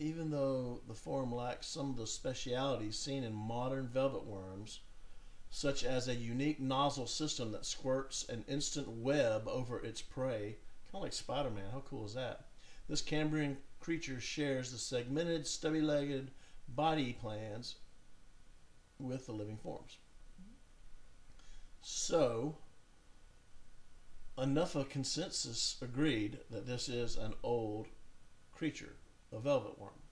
even 0.00 0.30
though 0.30 0.80
the 0.88 0.94
form 0.94 1.32
lacks 1.32 1.66
some 1.66 1.90
of 1.90 1.96
the 1.96 2.06
specialities 2.06 2.98
seen 2.98 3.22
in 3.22 3.34
modern 3.34 3.86
velvet 3.86 4.24
worms, 4.24 4.80
such 5.50 5.84
as 5.84 6.08
a 6.08 6.14
unique 6.14 6.58
nozzle 6.58 7.06
system 7.06 7.52
that 7.52 7.66
squirts 7.66 8.26
an 8.28 8.42
instant 8.48 8.88
web 8.88 9.46
over 9.46 9.78
its 9.78 10.00
prey, 10.00 10.56
kind 10.90 10.94
of 10.94 11.02
like 11.02 11.12
Spider 11.12 11.50
Man. 11.50 11.70
How 11.70 11.80
cool 11.80 12.06
is 12.06 12.14
that? 12.14 12.46
This 12.88 13.02
Cambrian 13.02 13.58
creature 13.78 14.20
shares 14.20 14.72
the 14.72 14.78
segmented, 14.78 15.46
stubby 15.46 15.82
legged 15.82 16.30
body 16.74 17.12
plans 17.12 17.76
with 18.98 19.26
the 19.26 19.32
living 19.32 19.56
forms. 19.56 19.98
So, 21.82 22.56
enough 24.38 24.74
of 24.74 24.88
consensus 24.88 25.76
agreed 25.80 26.38
that 26.50 26.66
this 26.66 26.88
is 26.88 27.16
an 27.16 27.34
old 27.42 27.86
creature 28.52 28.96
a 29.32 29.38
velvet 29.38 29.78
worm. 29.78 30.02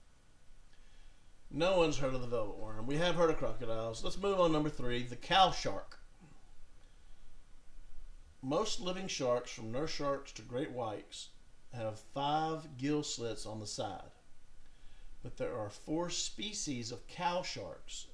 No 1.51 1.77
one's 1.77 1.97
heard 1.97 2.13
of 2.13 2.21
the 2.21 2.27
velvet 2.27 2.57
worm. 2.57 2.85
We 2.85 2.97
have 2.97 3.15
heard 3.15 3.29
of 3.29 3.37
crocodiles. 3.37 4.03
Let's 4.03 4.17
move 4.17 4.39
on 4.39 4.51
number 4.51 4.69
three, 4.69 5.03
the 5.03 5.15
cow 5.15 5.51
shark. 5.51 5.99
Most 8.41 8.79
living 8.79 9.07
sharks, 9.07 9.51
from 9.51 9.71
nurse 9.71 9.89
sharks 9.91 10.31
to 10.33 10.41
great 10.41 10.71
whites, 10.71 11.29
have 11.73 11.99
five 11.99 12.77
gill 12.77 13.03
slits 13.03 13.45
on 13.45 13.59
the 13.59 13.67
side. 13.67 14.11
But 15.21 15.37
there 15.37 15.57
are 15.57 15.69
four 15.69 16.09
species 16.09 16.91
of 16.91 17.07
cow 17.07 17.41
sharks 17.43 18.07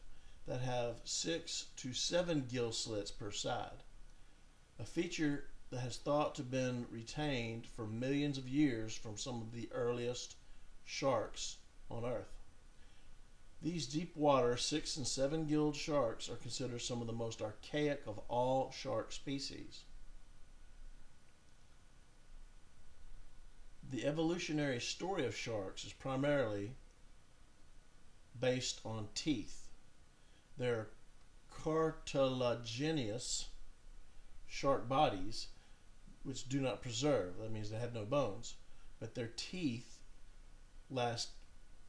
that 0.47 0.61
have 0.61 1.01
six 1.03 1.67
to 1.77 1.93
seven 1.93 2.47
gill 2.51 2.71
slits 2.71 3.11
per 3.11 3.31
side. 3.31 3.83
A 4.79 4.85
feature 4.85 5.45
that 5.69 5.79
has 5.79 5.97
thought 5.97 6.35
to 6.35 6.41
have 6.41 6.51
been 6.51 6.87
retained 6.89 7.67
for 7.67 7.85
millions 7.85 8.37
of 8.37 8.47
years 8.47 8.95
from 8.95 9.17
some 9.17 9.41
of 9.41 9.51
the 9.51 9.69
earliest 9.71 10.35
sharks 10.83 11.57
on 11.89 12.05
Earth. 12.05 12.41
These 13.61 13.87
deep 13.87 14.15
water 14.15 14.57
six 14.57 14.97
and 14.97 15.07
seven 15.07 15.47
gilled 15.47 15.75
sharks 15.75 16.29
are 16.29 16.35
considered 16.35 16.81
some 16.81 17.01
of 17.01 17.07
the 17.07 17.13
most 17.13 17.41
archaic 17.41 18.03
of 18.05 18.19
all 18.27 18.71
shark 18.71 19.11
species. 19.11 19.83
The 23.89 24.05
evolutionary 24.05 24.81
story 24.81 25.25
of 25.25 25.35
sharks 25.35 25.85
is 25.85 25.93
primarily 25.93 26.71
based 28.39 28.81
on 28.85 29.07
teeth. 29.15 29.67
Their 30.57 30.87
cartilaginous 31.51 33.47
shark 34.47 34.87
bodies, 34.87 35.47
which 36.23 36.47
do 36.47 36.61
not 36.61 36.81
preserve, 36.81 37.37
that 37.39 37.51
means 37.51 37.69
they 37.69 37.79
have 37.79 37.93
no 37.93 38.05
bones, 38.05 38.55
but 38.99 39.15
their 39.15 39.31
teeth 39.35 39.99
last 40.89 41.29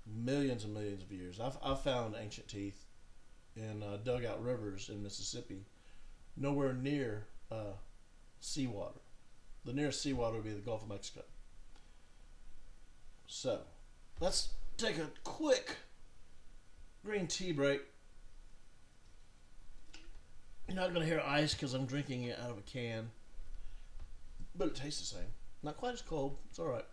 millions 0.06 0.64
and 0.64 0.74
millions 0.74 1.02
of 1.02 1.12
years. 1.12 1.40
I've, 1.40 1.58
I've 1.62 1.80
found 1.80 2.14
ancient 2.18 2.48
teeth 2.48 2.84
in 3.56 3.82
uh, 3.82 3.98
dugout 4.04 4.42
rivers 4.42 4.88
in 4.88 5.02
Mississippi, 5.02 5.64
nowhere 6.36 6.72
near 6.72 7.26
uh, 7.50 7.74
seawater. 8.40 9.00
The 9.64 9.72
nearest 9.72 10.02
seawater 10.02 10.36
would 10.36 10.44
be 10.44 10.52
the 10.52 10.60
Gulf 10.60 10.82
of 10.82 10.88
Mexico. 10.88 11.22
So, 13.26 13.60
let's 14.20 14.50
take 14.76 14.98
a 14.98 15.10
quick 15.24 15.76
green 17.06 17.28
tea 17.28 17.52
break. 17.52 17.82
You're 20.66 20.76
not 20.76 20.92
going 20.92 21.06
to 21.06 21.06
hear 21.06 21.22
ice 21.25 21.54
because 21.54 21.72
I'm 21.72 21.86
drinking 21.86 22.25
it 22.25 22.38
out 22.42 22.50
of 22.50 22.58
a 22.58 22.62
can, 22.62 23.10
but 24.56 24.66
it 24.66 24.75
tastes 24.75 25.00
the 25.00 25.16
same. 25.16 25.28
Not 25.62 25.76
quite 25.76 25.94
as 25.94 26.02
cold. 26.02 26.36
It's 26.50 26.58
all 26.58 26.66
right. 26.66 26.84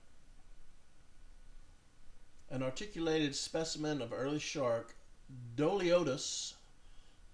An 2.52 2.62
articulated 2.62 3.36
specimen 3.36 4.04
of 4.04 4.14
early 4.14 4.38
shark, 4.38 4.94
Doliodus 5.56 6.54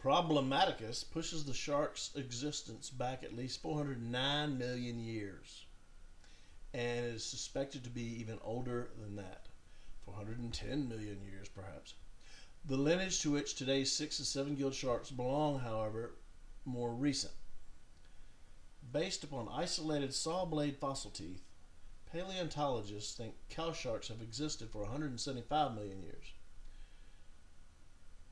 problematicus, 0.02 1.04
pushes 1.04 1.44
the 1.44 1.54
shark's 1.54 2.12
existence 2.16 2.90
back 2.90 3.24
at 3.24 3.36
least 3.36 3.62
409 3.62 4.58
million 4.58 5.00
years 5.00 5.66
and 6.74 7.06
is 7.08 7.26
suspected 7.26 7.84
to 7.84 7.90
be 7.90 8.22
even 8.22 8.40
older 8.42 8.92
than 9.02 9.18
that 9.18 9.48
410 10.06 10.88
million 10.88 11.18
years, 11.30 11.50
perhaps. 11.50 11.96
The 12.66 12.78
lineage 12.78 13.22
to 13.22 13.32
which 13.32 13.56
today's 13.56 13.92
six 13.92 14.20
and 14.20 14.28
seven 14.28 14.56
gilled 14.56 14.76
sharks 14.76 15.12
belong, 15.12 15.60
however, 15.60 16.16
more 16.66 16.94
recent. 16.94 17.34
Based 18.92 19.24
upon 19.24 19.48
isolated 19.50 20.14
saw 20.14 20.46
blade 20.46 20.78
fossil 20.78 21.12
teeth, 21.12 21.44
Paleontologists 22.12 23.16
think 23.16 23.36
cow 23.50 23.72
sharks 23.72 24.08
have 24.08 24.22
existed 24.22 24.70
for 24.72 24.82
175 24.82 25.76
million 25.76 26.02
years. 26.02 26.34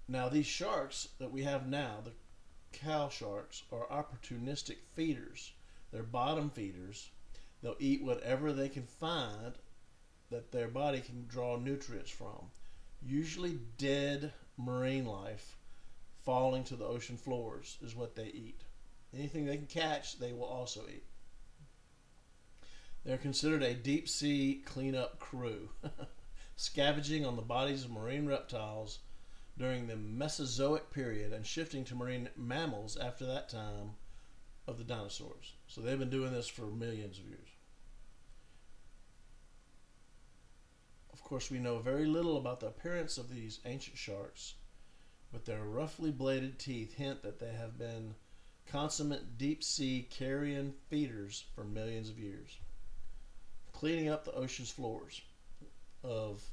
Now, 0.08 0.30
these 0.30 0.48
sharks 0.48 1.10
that 1.20 1.32
we 1.32 1.44
have 1.44 1.68
now, 1.68 2.02
the 2.04 2.14
cow 2.72 3.10
sharks, 3.10 3.64
are 3.72 3.88
opportunistic 3.88 4.78
feeders. 4.96 5.54
They're 5.92 6.04
bottom 6.04 6.50
feeders. 6.50 7.12
They'll 7.62 7.76
eat 7.80 8.04
whatever 8.04 8.52
they 8.52 8.70
can 8.70 8.88
find 8.88 9.54
that 10.30 10.52
their 10.52 10.68
body 10.68 11.02
can 11.02 11.28
draw 11.28 11.58
nutrients 11.58 12.12
from. 12.12 12.50
Usually, 13.02 13.60
dead 13.78 14.34
marine 14.58 15.06
life 15.06 15.56
falling 16.24 16.64
to 16.66 16.76
the 16.76 16.86
ocean 16.86 17.18
floors 17.18 17.78
is 17.82 17.96
what 17.96 18.16
they 18.16 18.26
eat. 18.26 18.62
Anything 19.14 19.46
they 19.46 19.58
can 19.58 19.68
catch, 19.68 20.20
they 20.20 20.34
will 20.34 20.46
also 20.46 20.82
eat. 20.90 21.04
They're 23.06 23.18
considered 23.18 23.64
a 23.64 23.74
deep 23.74 24.10
sea 24.10 24.62
cleanup 24.66 25.20
crew, 25.20 25.70
scavenging 26.58 27.26
on 27.26 27.38
the 27.38 27.42
bodies 27.42 27.86
of 27.86 27.92
marine 27.92 28.28
reptiles 28.28 29.00
during 29.58 29.88
the 29.88 29.96
Mesozoic 29.96 30.92
period 30.92 31.32
and 31.32 31.46
shifting 31.46 31.86
to 31.86 31.96
marine 31.96 32.30
mammals 32.36 32.98
after 32.98 33.26
that 33.26 33.48
time 33.48 33.92
of 34.68 34.78
the 34.78 34.84
dinosaurs. 34.84 35.54
So 35.68 35.82
they've 35.82 35.98
been 35.98 36.10
doing 36.10 36.34
this 36.34 36.48
for 36.48 36.64
millions 36.68 37.18
of 37.18 37.26
years. 37.26 37.48
Of 41.18 41.24
course, 41.24 41.50
we 41.50 41.58
know 41.58 41.80
very 41.80 42.06
little 42.06 42.38
about 42.38 42.60
the 42.60 42.68
appearance 42.68 43.18
of 43.18 43.30
these 43.30 43.60
ancient 43.66 43.98
sharks, 43.98 44.54
but 45.34 45.46
their 45.46 45.64
roughly 45.66 46.12
bladed 46.12 46.60
teeth 46.60 46.94
hint 46.94 47.24
that 47.24 47.40
they 47.40 47.54
have 47.54 47.78
been 47.78 48.14
consummate 48.68 49.36
deep 49.38 49.64
sea 49.64 50.08
carrion 50.10 50.76
feeders 50.90 51.44
for 51.56 51.64
millions 51.64 52.10
of 52.10 52.20
years. 52.20 52.60
cleaning 53.74 54.10
up 54.10 54.26
the 54.26 54.32
ocean's 54.34 54.70
floors 54.72 55.22
of, 56.04 56.44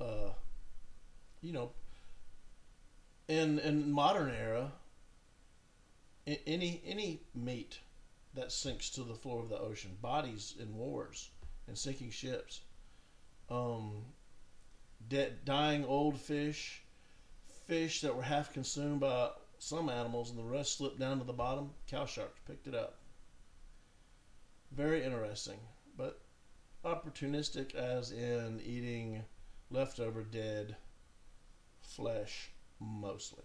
uh, 0.00 0.32
you 1.40 1.52
know, 1.52 1.70
in 3.28 3.58
in 3.60 3.92
modern 3.92 4.30
era, 4.30 4.72
any 6.26 6.82
any 6.84 7.20
meat 7.34 7.80
that 8.34 8.50
sinks 8.50 8.88
to 8.90 9.02
the 9.04 9.14
floor 9.14 9.42
of 9.42 9.48
the 9.50 9.58
ocean, 9.58 9.96
bodies 10.00 10.54
in 10.58 10.74
wars 10.74 11.30
and 11.66 11.78
sinking 11.78 12.10
ships, 12.10 12.60
um, 13.52 14.04
dead, 15.08 15.44
dying 15.44 15.84
old 15.84 16.18
fish, 16.18 16.82
fish 17.66 18.00
that 18.00 18.16
were 18.16 18.22
half 18.22 18.52
consumed 18.52 19.00
by 19.00 19.30
some 19.58 19.88
animals 19.88 20.30
and 20.30 20.38
the 20.38 20.44
rest 20.44 20.78
slipped 20.78 20.98
down 20.98 21.18
to 21.18 21.24
the 21.24 21.32
bottom. 21.32 21.70
Cow 21.86 22.06
sharks 22.06 22.40
picked 22.46 22.66
it 22.66 22.74
up. 22.74 22.98
Very 24.72 25.04
interesting, 25.04 25.58
but 25.96 26.20
opportunistic 26.84 27.74
as 27.74 28.10
in 28.10 28.60
eating 28.64 29.22
leftover 29.70 30.22
dead 30.22 30.76
flesh 31.80 32.50
mostly. 32.80 33.44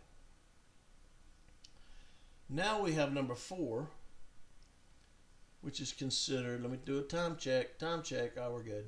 Now 2.50 2.82
we 2.82 2.94
have 2.94 3.12
number 3.12 3.36
four, 3.36 3.90
which 5.62 5.82
is 5.82 5.92
considered. 5.92 6.62
Let 6.62 6.72
me 6.72 6.78
do 6.86 7.00
a 7.00 7.02
time 7.02 7.36
check. 7.36 7.78
Time 7.78 8.02
check. 8.02 8.38
Oh, 8.38 8.54
we're 8.54 8.64
good. 8.64 8.86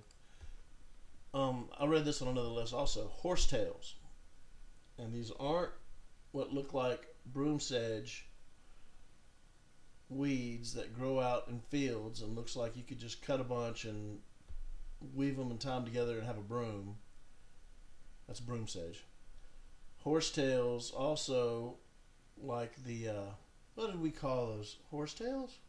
Um, 1.33 1.69
I 1.79 1.86
read 1.86 2.05
this 2.05 2.21
on 2.21 2.27
another 2.27 2.50
list 2.50 2.74
also. 2.74 3.07
Horsetails, 3.07 3.95
and 4.98 5.13
these 5.13 5.31
aren't 5.39 5.71
what 6.31 6.53
look 6.53 6.74
like 6.74 7.07
broom 7.25 7.59
sedge 7.59 8.27
weeds 10.09 10.74
that 10.74 10.98
grow 10.98 11.19
out 11.19 11.48
in 11.48 11.59
fields 11.69 12.21
and 12.21 12.36
looks 12.36 12.55
like 12.55 12.75
you 12.75 12.83
could 12.83 12.98
just 13.00 13.21
cut 13.21 13.39
a 13.39 13.43
bunch 13.43 13.86
and 13.86 14.19
weave 15.13 15.38
them 15.38 15.51
and 15.51 15.59
tie 15.59 15.75
them 15.75 15.86
together 15.86 16.17
and 16.17 16.25
have 16.25 16.38
a 16.38 16.41
broom. 16.41 16.95
That's 18.27 18.39
broom 18.39 18.67
sedge. 18.67 19.03
Horsetails 20.00 20.91
also 20.91 21.75
like 22.41 22.83
the 22.83 23.09
uh, 23.09 23.31
what 23.75 23.91
did 23.91 24.01
we 24.01 24.12
call 24.12 24.48
those 24.48 24.77
horsetails? 24.89 25.59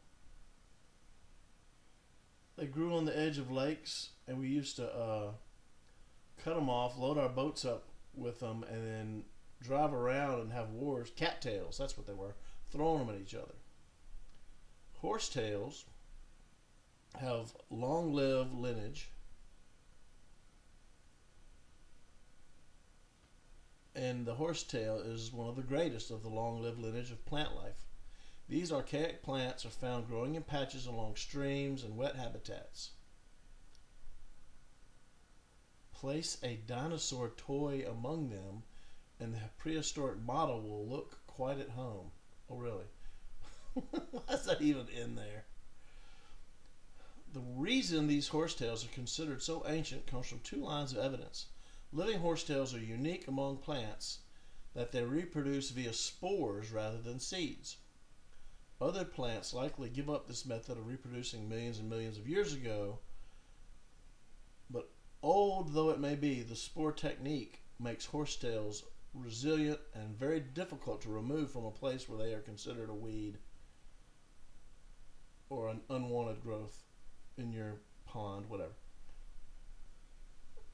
They 2.56 2.66
grew 2.66 2.94
on 2.94 3.04
the 3.04 3.18
edge 3.18 3.38
of 3.38 3.50
lakes, 3.50 4.10
and 4.26 4.38
we 4.38 4.48
used 4.48 4.76
to 4.76 4.86
uh, 4.86 5.30
cut 6.44 6.54
them 6.54 6.70
off, 6.70 6.98
load 6.98 7.18
our 7.18 7.28
boats 7.28 7.64
up 7.64 7.84
with 8.14 8.40
them, 8.40 8.64
and 8.70 8.86
then 8.86 9.24
drive 9.62 9.92
around 9.92 10.40
and 10.40 10.52
have 10.52 10.70
wars. 10.70 11.10
Cattails, 11.14 11.78
that's 11.78 11.96
what 11.96 12.06
they 12.06 12.12
were, 12.12 12.34
throwing 12.70 12.98
them 13.06 13.14
at 13.14 13.20
each 13.20 13.34
other. 13.34 13.54
Horsetails 15.00 15.84
have 17.18 17.52
long-lived 17.70 18.54
lineage. 18.54 19.10
And 23.94 24.24
the 24.24 24.34
horsetail 24.34 24.98
is 24.98 25.32
one 25.32 25.48
of 25.48 25.56
the 25.56 25.62
greatest 25.62 26.10
of 26.10 26.22
the 26.22 26.28
long-lived 26.28 26.78
lineage 26.78 27.10
of 27.10 27.24
plant 27.26 27.54
life. 27.54 27.84
These 28.48 28.72
archaic 28.72 29.22
plants 29.22 29.64
are 29.64 29.70
found 29.70 30.08
growing 30.08 30.34
in 30.34 30.42
patches 30.42 30.86
along 30.86 31.16
streams 31.16 31.82
and 31.82 31.96
wet 31.96 32.16
habitats. 32.16 32.90
Place 36.00 36.38
a 36.42 36.54
dinosaur 36.66 37.28
toy 37.36 37.84
among 37.86 38.30
them, 38.30 38.62
and 39.18 39.34
the 39.34 39.50
prehistoric 39.58 40.18
model 40.18 40.62
will 40.62 40.86
look 40.86 41.18
quite 41.26 41.58
at 41.58 41.68
home. 41.68 42.10
Oh, 42.48 42.56
really? 42.56 42.86
Why 43.74 44.34
is 44.34 44.46
that 44.46 44.62
even 44.62 44.88
in 44.88 45.14
there? 45.14 45.44
The 47.34 47.40
reason 47.40 48.06
these 48.06 48.28
horsetails 48.28 48.82
are 48.82 48.88
considered 48.88 49.42
so 49.42 49.62
ancient 49.68 50.06
comes 50.06 50.26
from 50.26 50.40
two 50.40 50.64
lines 50.64 50.92
of 50.92 50.98
evidence. 51.00 51.48
Living 51.92 52.20
horsetails 52.20 52.74
are 52.74 52.80
unique 52.80 53.28
among 53.28 53.58
plants 53.58 54.20
that 54.72 54.92
they 54.92 55.04
reproduce 55.04 55.68
via 55.68 55.92
spores 55.92 56.70
rather 56.70 56.98
than 56.98 57.20
seeds. 57.20 57.76
Other 58.80 59.04
plants 59.04 59.52
likely 59.52 59.90
give 59.90 60.08
up 60.08 60.26
this 60.26 60.46
method 60.46 60.78
of 60.78 60.86
reproducing 60.86 61.46
millions 61.46 61.78
and 61.78 61.90
millions 61.90 62.16
of 62.16 62.26
years 62.26 62.54
ago, 62.54 63.00
old 65.22 65.72
though 65.72 65.90
it 65.90 66.00
may 66.00 66.14
be, 66.14 66.42
the 66.42 66.56
spore 66.56 66.92
technique 66.92 67.60
makes 67.78 68.06
horsetails 68.06 68.84
resilient 69.14 69.80
and 69.94 70.18
very 70.18 70.40
difficult 70.40 71.02
to 71.02 71.08
remove 71.08 71.50
from 71.50 71.64
a 71.64 71.70
place 71.70 72.08
where 72.08 72.18
they 72.18 72.32
are 72.32 72.40
considered 72.40 72.88
a 72.88 72.94
weed 72.94 73.38
or 75.48 75.68
an 75.68 75.80
unwanted 75.90 76.42
growth 76.42 76.84
in 77.36 77.52
your 77.52 77.74
pond, 78.06 78.46
whatever. 78.48 78.72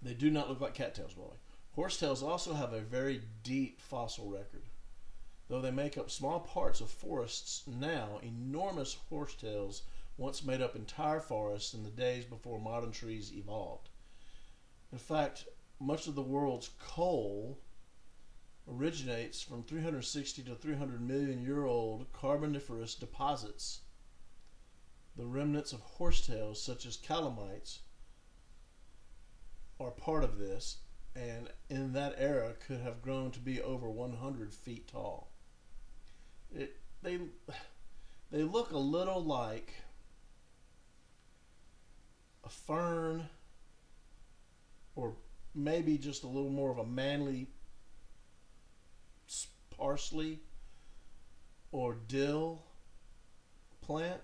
They 0.03 0.15
do 0.15 0.31
not 0.31 0.49
look 0.49 0.61
like 0.61 0.75
cattails, 0.75 1.15
by 1.15 1.23
the 1.23 1.29
way. 1.29 1.37
Horsetails 1.75 2.23
also 2.23 2.55
have 2.55 2.73
a 2.73 2.81
very 2.81 3.23
deep 3.43 3.81
fossil 3.81 4.29
record. 4.29 4.63
Though 5.49 5.61
they 5.61 5.71
make 5.71 5.97
up 5.97 6.11
small 6.11 6.41
parts 6.41 6.81
of 6.81 6.91
forests 6.91 7.63
now, 7.67 8.21
enormous 8.23 8.97
horsetails 9.09 9.83
once 10.17 10.45
made 10.45 10.61
up 10.61 10.75
entire 10.75 11.21
forests 11.21 11.75
in 11.75 11.85
the 11.85 11.91
days 11.91 12.25
before 12.25 12.59
modern 12.59 12.91
trees 12.91 13.33
evolved. 13.33 13.89
In 14.93 14.99
fact, 14.99 15.47
much 15.81 16.07
of 16.07 16.15
the 16.15 16.23
world's 16.23 16.71
coal 16.79 17.59
originates 18.69 19.43
from 19.43 19.63
360 19.63 20.43
to 20.45 20.55
300 20.55 21.01
million 21.01 21.43
year 21.43 21.65
old 21.65 22.13
carboniferous 22.13 22.95
deposits. 22.95 23.81
The 25.17 25.27
remnants 25.27 25.73
of 25.73 25.81
horsetails, 25.81 26.63
such 26.63 26.85
as 26.85 26.97
calamites, 26.97 27.79
are 29.81 29.91
part 29.91 30.25
of 30.25 30.39
this, 30.39 30.79
and 31.15 31.49
in 31.71 31.93
that 31.93 32.15
era 32.19 32.55
could 32.67 32.81
have 32.81 33.03
grown 33.03 33.31
to 33.33 33.41
be 33.41 33.61
over 33.61 33.91
100 33.91 34.53
feet 34.53 34.89
tall. 34.89 35.31
It, 36.55 36.77
they, 37.03 37.19
they 38.31 38.43
look 38.43 38.73
a 38.73 38.79
little 38.79 39.25
like 39.25 39.75
a 42.45 42.49
fern, 42.49 43.29
or 44.97 45.15
maybe 45.55 45.97
just 45.97 46.25
a 46.25 46.27
little 46.27 46.51
more 46.51 46.71
of 46.71 46.79
a 46.79 46.85
manly 46.85 47.47
parsley 49.77 50.41
or 51.71 51.97
dill 52.09 52.63
plant. 53.83 54.23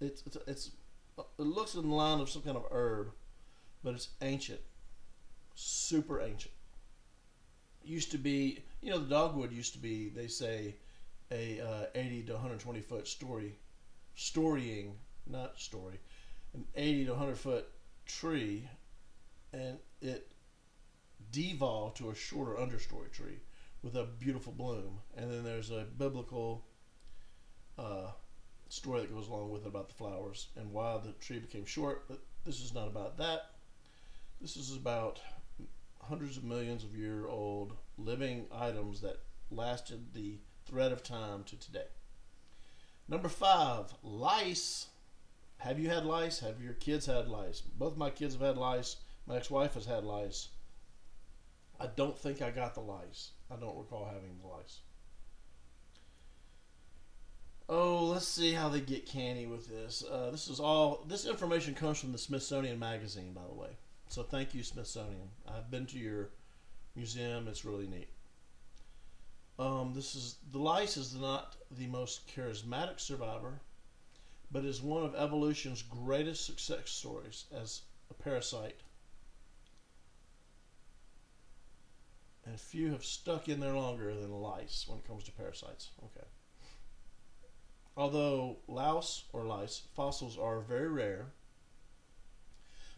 It's, 0.00 0.22
it's, 0.26 0.36
it's 0.46 0.70
it 1.16 1.42
looks 1.42 1.74
in 1.74 1.88
the 1.88 1.94
line 1.94 2.20
of 2.20 2.30
some 2.30 2.42
kind 2.42 2.56
of 2.56 2.64
herb, 2.70 3.10
but 3.82 3.94
it's 3.94 4.08
ancient, 4.22 4.60
super 5.54 6.20
ancient. 6.20 6.54
Used 7.82 8.10
to 8.12 8.18
be, 8.18 8.62
you 8.82 8.90
know, 8.90 8.98
the 8.98 9.08
dogwood 9.08 9.52
used 9.52 9.72
to 9.72 9.78
be. 9.78 10.10
They 10.10 10.28
say 10.28 10.76
a 11.32 11.60
uh, 11.60 11.86
80 11.94 12.22
to 12.24 12.32
120 12.34 12.80
foot 12.80 13.08
story, 13.08 13.54
storying, 14.14 14.94
not 15.26 15.58
story, 15.58 15.98
an 16.54 16.64
80 16.76 17.06
to 17.06 17.10
100 17.12 17.36
foot 17.36 17.68
tree, 18.06 18.68
and 19.52 19.78
it 20.00 20.32
devolved 21.30 21.96
to 21.98 22.10
a 22.10 22.14
shorter 22.14 22.54
understory 22.54 23.10
tree 23.10 23.40
with 23.82 23.96
a 23.96 24.04
beautiful 24.04 24.52
bloom. 24.52 25.00
And 25.16 25.30
then 25.30 25.44
there's 25.44 25.70
a 25.70 25.86
biblical 25.96 26.64
uh, 27.78 28.10
story 28.68 29.00
that 29.00 29.14
goes 29.14 29.28
along 29.28 29.50
with 29.50 29.62
it 29.62 29.68
about 29.68 29.88
the 29.88 29.94
flowers 29.94 30.48
and 30.56 30.72
why 30.72 30.98
the 30.98 31.12
tree 31.12 31.38
became 31.38 31.64
short. 31.64 32.04
But 32.08 32.20
this 32.44 32.60
is 32.60 32.74
not 32.74 32.88
about 32.88 33.18
that. 33.18 33.50
This 34.40 34.56
is 34.56 34.76
about 34.76 35.20
hundreds 36.00 36.36
of 36.36 36.44
millions 36.44 36.84
of 36.84 36.96
year 36.96 37.26
old 37.26 37.76
living 37.96 38.46
items 38.52 39.00
that 39.00 39.20
lasted 39.50 40.14
the 40.14 40.38
thread 40.66 40.92
of 40.92 41.02
time 41.02 41.44
to 41.44 41.56
today. 41.58 41.86
Number 43.08 43.28
five, 43.28 43.92
lice. 44.02 44.86
Have 45.58 45.78
you 45.78 45.88
had 45.88 46.04
lice? 46.04 46.40
Have 46.40 46.62
your 46.62 46.74
kids 46.74 47.06
had 47.06 47.28
lice? 47.28 47.60
Both 47.60 47.96
my 47.96 48.10
kids 48.10 48.34
have 48.34 48.42
had 48.42 48.56
lice. 48.56 48.96
My 49.28 49.36
ex 49.36 49.50
wife 49.50 49.74
has 49.74 49.84
had 49.84 50.04
lice. 50.04 50.48
I 51.78 51.86
don't 51.86 52.18
think 52.18 52.40
I 52.40 52.50
got 52.50 52.74
the 52.74 52.80
lice. 52.80 53.32
I 53.50 53.56
don't 53.56 53.76
recall 53.76 54.06
having 54.06 54.38
the 54.40 54.48
lice. 54.48 54.80
Oh, 57.68 58.06
let's 58.06 58.26
see 58.26 58.52
how 58.52 58.70
they 58.70 58.80
get 58.80 59.04
canny 59.04 59.46
with 59.46 59.68
this. 59.68 60.02
Uh, 60.10 60.30
this 60.30 60.48
is 60.48 60.58
all. 60.58 61.04
This 61.06 61.26
information 61.26 61.74
comes 61.74 62.00
from 62.00 62.12
the 62.12 62.18
Smithsonian 62.18 62.78
Magazine, 62.78 63.34
by 63.34 63.46
the 63.46 63.54
way. 63.54 63.68
So 64.08 64.22
thank 64.22 64.54
you, 64.54 64.62
Smithsonian. 64.62 65.28
I've 65.46 65.70
been 65.70 65.84
to 65.86 65.98
your 65.98 66.30
museum. 66.96 67.46
It's 67.48 67.66
really 67.66 67.86
neat. 67.86 68.08
Um, 69.58 69.92
this 69.94 70.14
is 70.14 70.36
the 70.52 70.58
lice 70.58 70.96
is 70.96 71.14
not 71.14 71.56
the 71.70 71.86
most 71.88 72.26
charismatic 72.34 72.98
survivor, 72.98 73.60
but 74.50 74.64
is 74.64 74.80
one 74.80 75.04
of 75.04 75.14
evolution's 75.14 75.82
greatest 75.82 76.46
success 76.46 76.88
stories 76.88 77.44
as 77.52 77.82
a 78.10 78.14
parasite. 78.14 78.80
And 82.48 82.58
few 82.58 82.92
have 82.92 83.04
stuck 83.04 83.46
in 83.46 83.60
there 83.60 83.74
longer 83.74 84.14
than 84.14 84.32
lice 84.32 84.86
when 84.88 85.00
it 85.00 85.06
comes 85.06 85.22
to 85.24 85.32
parasites. 85.32 85.90
Okay. 86.02 86.26
Although 87.94 88.60
louse 88.66 89.24
or 89.34 89.44
lice 89.44 89.82
fossils 89.94 90.38
are 90.38 90.60
very 90.60 90.88
rare, 90.88 91.26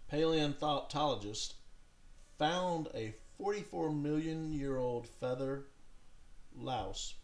paleontologists 0.09 1.55
found 2.39 2.89
a 2.95 3.15
44 3.39 3.91
million 3.91 4.53
year 4.53 4.77
old 4.77 5.09
feather 5.09 5.65
louse 6.55 7.15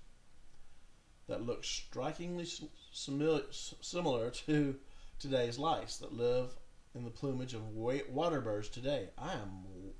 that 1.28 1.46
looks 1.46 1.68
strikingly 1.68 2.46
similar 2.90 4.30
to 4.30 4.76
today's 5.20 5.58
lice 5.58 5.96
that 5.98 6.12
live 6.12 6.56
in 6.92 7.04
the 7.04 7.10
plumage 7.10 7.54
of 7.54 7.68
water 7.68 8.40
birds 8.40 8.68
today. 8.68 9.10
I 9.16 9.34
am. 9.34 9.92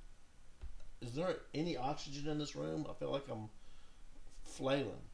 Is 1.01 1.15
there 1.15 1.37
any 1.55 1.77
oxygen 1.77 2.29
in 2.29 2.39
this 2.39 2.57
room? 2.57 2.87
I 2.89 2.95
feel 2.95 3.11
like 3.11 3.29
I'm 3.31 3.49
flailing. 4.43 5.11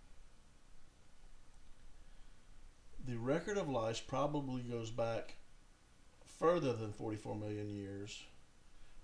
The 3.04 3.16
record 3.16 3.58
of 3.58 3.68
lice 3.68 4.00
probably 4.00 4.62
goes 4.62 4.90
back 4.90 5.34
further 6.24 6.72
than 6.72 6.92
44 6.92 7.34
million 7.34 7.68
years. 7.68 8.22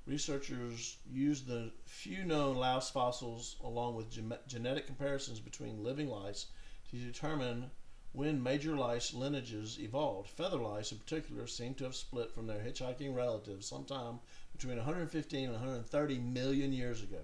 Researchers 0.06 0.96
used 1.10 1.46
the 1.46 1.72
few 1.84 2.24
known 2.24 2.56
louse 2.56 2.90
fossils 2.90 3.56
along 3.62 3.96
with 3.96 4.10
genetic 4.48 4.86
comparisons 4.86 5.40
between 5.40 5.82
living 5.82 6.08
lice 6.08 6.46
to 6.90 6.96
determine 6.96 7.70
when 8.12 8.42
major 8.42 8.74
lice 8.74 9.12
lineages 9.12 9.78
evolved. 9.78 10.30
Feather 10.30 10.56
lice, 10.56 10.92
in 10.92 10.98
particular, 10.98 11.46
seem 11.46 11.74
to 11.74 11.84
have 11.84 11.94
split 11.94 12.32
from 12.32 12.46
their 12.46 12.60
hitchhiking 12.60 13.14
relatives 13.14 13.66
sometime 13.66 14.20
between 14.58 14.76
115 14.76 15.44
and 15.44 15.52
130 15.52 16.18
million 16.18 16.72
years 16.72 17.00
ago, 17.00 17.22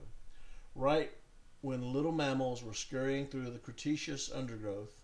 right 0.76 1.10
when 1.62 1.92
little 1.92 2.12
mammals 2.12 2.62
were 2.62 2.72
scurrying 2.72 3.26
through 3.26 3.50
the 3.50 3.58
Cretaceous 3.58 4.30
undergrowth, 4.32 4.94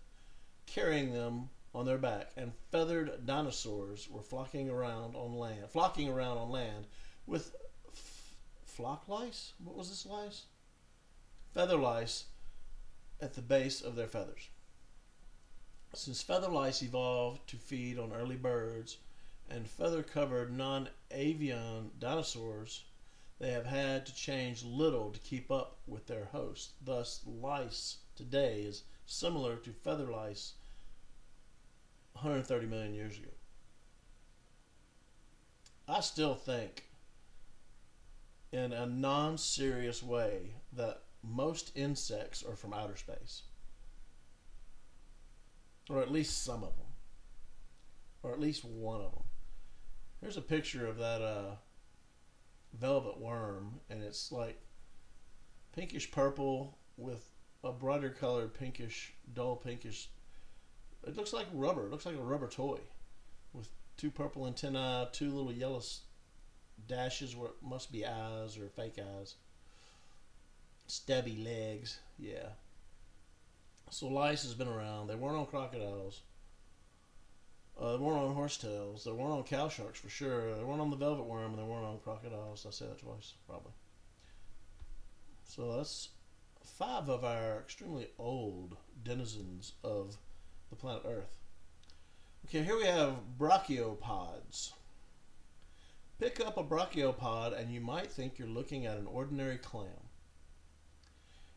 carrying 0.65 1.11
them 1.11 1.49
on 1.75 1.85
their 1.85 1.97
back, 1.97 2.31
and 2.37 2.53
feathered 2.71 3.25
dinosaurs 3.25 4.07
were 4.09 4.21
flocking 4.21 4.69
around 4.69 5.13
on 5.13 5.37
land, 5.37 5.69
flocking 5.69 6.07
around 6.07 6.37
on 6.37 6.49
land 6.49 6.87
with 7.27 7.53
f- 7.91 8.35
flock 8.63 9.09
lice. 9.09 9.51
What 9.61 9.75
was 9.75 9.89
this 9.89 10.05
lice? 10.05 10.43
Feather 11.53 11.77
lice 11.77 12.25
at 13.19 13.33
the 13.33 13.41
base 13.41 13.81
of 13.81 13.97
their 13.97 14.07
feathers. 14.07 14.47
Since 15.93 16.23
feather 16.23 16.47
lice 16.47 16.81
evolved 16.81 17.49
to 17.49 17.57
feed 17.57 17.99
on 17.99 18.13
early 18.13 18.37
birds 18.37 18.97
and 19.53 19.67
feather 19.67 20.03
covered 20.03 20.55
non 20.55 20.89
avian 21.11 21.91
dinosaurs, 21.99 22.83
they 23.39 23.51
have 23.51 23.65
had 23.65 24.05
to 24.05 24.15
change 24.15 24.63
little 24.63 25.11
to 25.11 25.19
keep 25.19 25.51
up 25.51 25.77
with 25.87 26.07
their 26.07 26.25
host. 26.25 26.71
Thus, 26.83 27.21
lice 27.25 27.97
today 28.15 28.61
is 28.61 28.83
similar 29.05 29.57
to 29.57 29.71
feather 29.71 30.05
lice 30.05 30.53
130 32.13 32.65
million 32.67 32.93
years 32.93 33.17
ago. 33.17 33.31
I 35.87 35.99
still 35.99 36.35
think, 36.35 36.85
in 38.51 38.71
a 38.71 38.85
non 38.85 39.37
serious 39.37 40.01
way, 40.01 40.53
that 40.73 41.01
most 41.23 41.71
insects 41.75 42.43
are 42.43 42.55
from 42.55 42.73
outer 42.73 42.95
space 42.95 43.43
or 45.91 46.01
at 46.01 46.11
least 46.11 46.43
some 46.43 46.63
of 46.63 46.77
them, 46.77 46.87
or 48.23 48.31
at 48.31 48.39
least 48.39 48.63
one 48.63 49.01
of 49.01 49.11
them. 49.11 49.23
Here's 50.21 50.37
a 50.37 50.41
picture 50.41 50.85
of 50.85 50.97
that 50.97 51.21
uh, 51.21 51.55
velvet 52.73 53.19
worm, 53.19 53.79
and 53.89 54.03
it's 54.03 54.31
like 54.31 54.61
pinkish 55.75 56.11
purple 56.11 56.77
with 56.95 57.27
a 57.63 57.71
brighter 57.71 58.11
colored 58.11 58.53
pinkish, 58.53 59.13
dull 59.33 59.55
pinkish. 59.55 60.09
It 61.05 61.17
looks 61.17 61.33
like 61.33 61.47
rubber. 61.51 61.87
It 61.87 61.91
looks 61.91 62.05
like 62.05 62.15
a 62.15 62.21
rubber 62.21 62.47
toy 62.47 62.79
with 63.53 63.69
two 63.97 64.11
purple 64.11 64.45
antennae, 64.45 65.07
two 65.11 65.31
little 65.31 65.51
yellow 65.51 65.81
dashes 66.87 67.35
where 67.35 67.49
it 67.49 67.55
must 67.63 67.91
be 67.91 68.05
eyes 68.05 68.57
or 68.57 68.69
fake 68.69 68.99
eyes. 68.99 69.35
Stubby 70.85 71.37
legs, 71.43 71.99
yeah. 72.19 72.49
So 73.89 74.07
lice 74.07 74.43
has 74.43 74.53
been 74.53 74.67
around. 74.67 75.07
They 75.07 75.15
weren't 75.15 75.37
on 75.37 75.45
crocodiles. 75.47 76.21
Uh, 77.81 77.93
they 77.93 77.97
weren't 77.97 78.19
on 78.19 78.35
horsetails. 78.35 79.03
They 79.03 79.11
weren't 79.11 79.31
on 79.31 79.43
cow 79.43 79.67
sharks 79.67 79.99
for 79.99 80.09
sure. 80.09 80.55
They 80.55 80.63
weren't 80.63 80.81
on 80.81 80.91
the 80.91 80.95
velvet 80.95 81.25
worm, 81.25 81.53
and 81.53 81.57
they 81.57 81.63
weren't 81.63 81.85
on 81.85 81.97
crocodiles. 82.03 82.65
I 82.67 82.69
say 82.69 82.85
that 82.85 82.99
twice? 82.99 83.33
Probably. 83.47 83.71
So 85.45 85.77
that's 85.77 86.09
five 86.63 87.09
of 87.09 87.25
our 87.25 87.57
extremely 87.57 88.09
old 88.19 88.77
denizens 89.03 89.73
of 89.83 90.17
the 90.69 90.75
planet 90.75 91.01
Earth. 91.07 91.39
Okay, 92.45 92.63
here 92.63 92.77
we 92.77 92.85
have 92.85 93.15
brachiopods. 93.39 94.73
Pick 96.19 96.39
up 96.39 96.57
a 96.57 96.63
brachiopod, 96.63 97.59
and 97.59 97.73
you 97.73 97.81
might 97.81 98.11
think 98.11 98.37
you're 98.37 98.47
looking 98.47 98.85
at 98.85 98.97
an 98.97 99.07
ordinary 99.07 99.57
clam. 99.57 100.09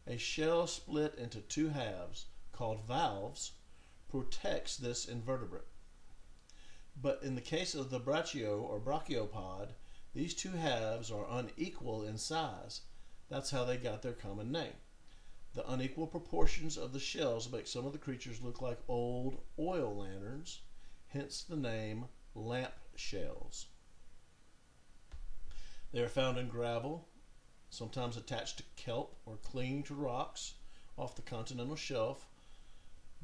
A 0.07 0.17
shell 0.17 0.67
split 0.67 1.17
into 1.17 1.43
two 1.43 1.69
halves, 1.69 2.27
called 2.53 2.87
valves, 2.89 3.53
protects 4.09 4.79
this 4.79 5.05
invertebrate. 5.05 5.67
But 7.01 7.23
in 7.23 7.35
the 7.35 7.41
case 7.41 7.75
of 7.75 7.91
the 7.91 8.01
brachio 8.01 8.61
or 8.63 8.81
brachiopod, 8.81 9.71
these 10.15 10.35
two 10.35 10.53
halves 10.53 11.11
are 11.11 11.27
unequal 11.29 12.05
in 12.05 12.19
size. 12.19 12.83
That's 13.29 13.51
how 13.51 13.65
they 13.65 13.77
got 13.77 14.03
their 14.03 14.13
common 14.13 14.53
name. 14.53 14.75
The 15.55 15.69
unequal 15.71 16.07
proportions 16.07 16.77
of 16.77 16.93
the 16.93 17.01
shells 17.01 17.51
make 17.51 17.67
some 17.67 17.87
of 17.87 17.93
the 17.93 17.99
creatures 17.99 18.43
look 18.43 18.61
like 18.61 18.79
old 18.89 19.41
oil 19.59 19.97
lanterns, 19.97 20.61
hence 21.09 21.43
the 21.43 21.57
name 21.57 22.07
lamp 22.35 22.75
shells. 22.97 23.67
They 25.93 26.01
are 26.01 26.09
found 26.09 26.39
in 26.39 26.49
gravel, 26.49 27.09
sometimes 27.71 28.17
attached 28.17 28.57
to 28.59 28.65
kelp 28.77 29.17
or 29.27 29.37
clinging 29.37 29.85
to 29.85 29.95
rocks 29.95 30.55
off 30.97 31.15
the 31.15 31.23
continental 31.23 31.77
shelf. 31.77 32.27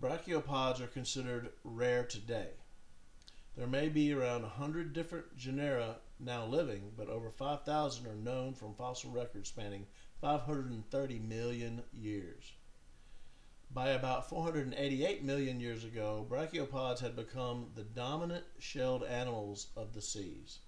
Brachiopods 0.00 0.80
are 0.80 0.86
considered 0.86 1.50
rare 1.64 2.04
today. 2.04 2.50
There 3.60 3.68
may 3.68 3.90
be 3.90 4.10
around 4.14 4.40
100 4.40 4.94
different 4.94 5.36
genera 5.36 5.96
now 6.18 6.46
living, 6.46 6.92
but 6.96 7.10
over 7.10 7.30
5,000 7.30 8.06
are 8.06 8.14
known 8.14 8.54
from 8.54 8.72
fossil 8.72 9.10
records 9.10 9.50
spanning 9.50 9.86
530 10.22 11.18
million 11.18 11.82
years. 11.92 12.52
By 13.70 13.90
about 13.90 14.30
488 14.30 15.22
million 15.22 15.60
years 15.60 15.84
ago, 15.84 16.26
brachiopods 16.26 17.00
had 17.00 17.14
become 17.14 17.72
the 17.74 17.84
dominant 17.84 18.46
shelled 18.58 19.04
animals 19.04 19.66
of 19.76 19.92
the 19.92 20.00
seas. 20.00 20.60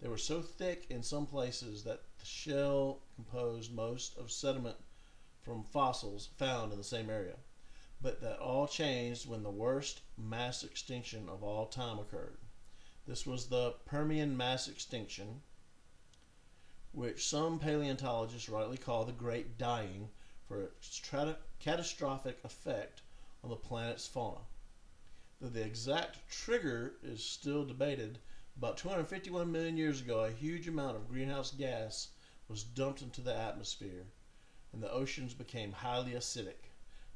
They 0.00 0.06
were 0.08 0.16
so 0.16 0.40
thick 0.40 0.86
in 0.88 1.02
some 1.02 1.26
places 1.26 1.82
that 1.82 2.04
the 2.20 2.26
shell 2.26 3.00
composed 3.16 3.74
most 3.74 4.16
of 4.16 4.30
sediment 4.30 4.76
from 5.42 5.64
fossils 5.64 6.28
found 6.36 6.70
in 6.70 6.78
the 6.78 6.84
same 6.84 7.10
area. 7.10 7.38
But 8.00 8.20
that 8.20 8.38
changed 8.66 9.28
when 9.28 9.42
the 9.42 9.50
worst 9.50 10.00
mass 10.18 10.62
extinction 10.62 11.28
of 11.28 11.42
all 11.42 11.66
time 11.66 11.98
occurred. 11.98 12.38
This 13.06 13.24
was 13.24 13.46
the 13.46 13.74
Permian 13.84 14.36
mass 14.36 14.68
extinction, 14.68 15.42
which 16.92 17.28
some 17.28 17.58
paleontologists 17.58 18.48
rightly 18.48 18.76
call 18.76 19.04
the 19.04 19.12
Great 19.12 19.58
Dying 19.58 20.08
for 20.48 20.62
its 20.62 21.00
catastrophic 21.60 22.38
effect 22.44 23.02
on 23.44 23.50
the 23.50 23.56
planet's 23.56 24.06
fauna. 24.06 24.40
Though 25.40 25.48
the 25.48 25.64
exact 25.64 26.28
trigger 26.30 26.94
is 27.02 27.22
still 27.22 27.64
debated, 27.64 28.18
about 28.56 28.78
251 28.78 29.52
million 29.52 29.76
years 29.76 30.00
ago, 30.00 30.24
a 30.24 30.30
huge 30.30 30.66
amount 30.66 30.96
of 30.96 31.08
greenhouse 31.08 31.50
gas 31.50 32.08
was 32.48 32.62
dumped 32.62 33.02
into 33.02 33.20
the 33.20 33.36
atmosphere, 33.36 34.06
and 34.72 34.82
the 34.82 34.90
oceans 34.90 35.34
became 35.34 35.72
highly 35.72 36.12
acidic. 36.12 36.65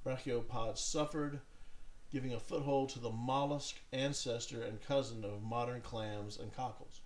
Brachiopods 0.04 0.78
suffered, 0.78 1.40
giving 2.10 2.32
a 2.32 2.40
foothold 2.40 2.88
to 2.90 2.98
the 2.98 3.10
mollusk 3.10 3.76
ancestor 3.92 4.62
and 4.62 4.80
cousin 4.82 5.24
of 5.24 5.42
modern 5.42 5.80
clams 5.80 6.38
and 6.38 6.54
cockles. 6.54 7.00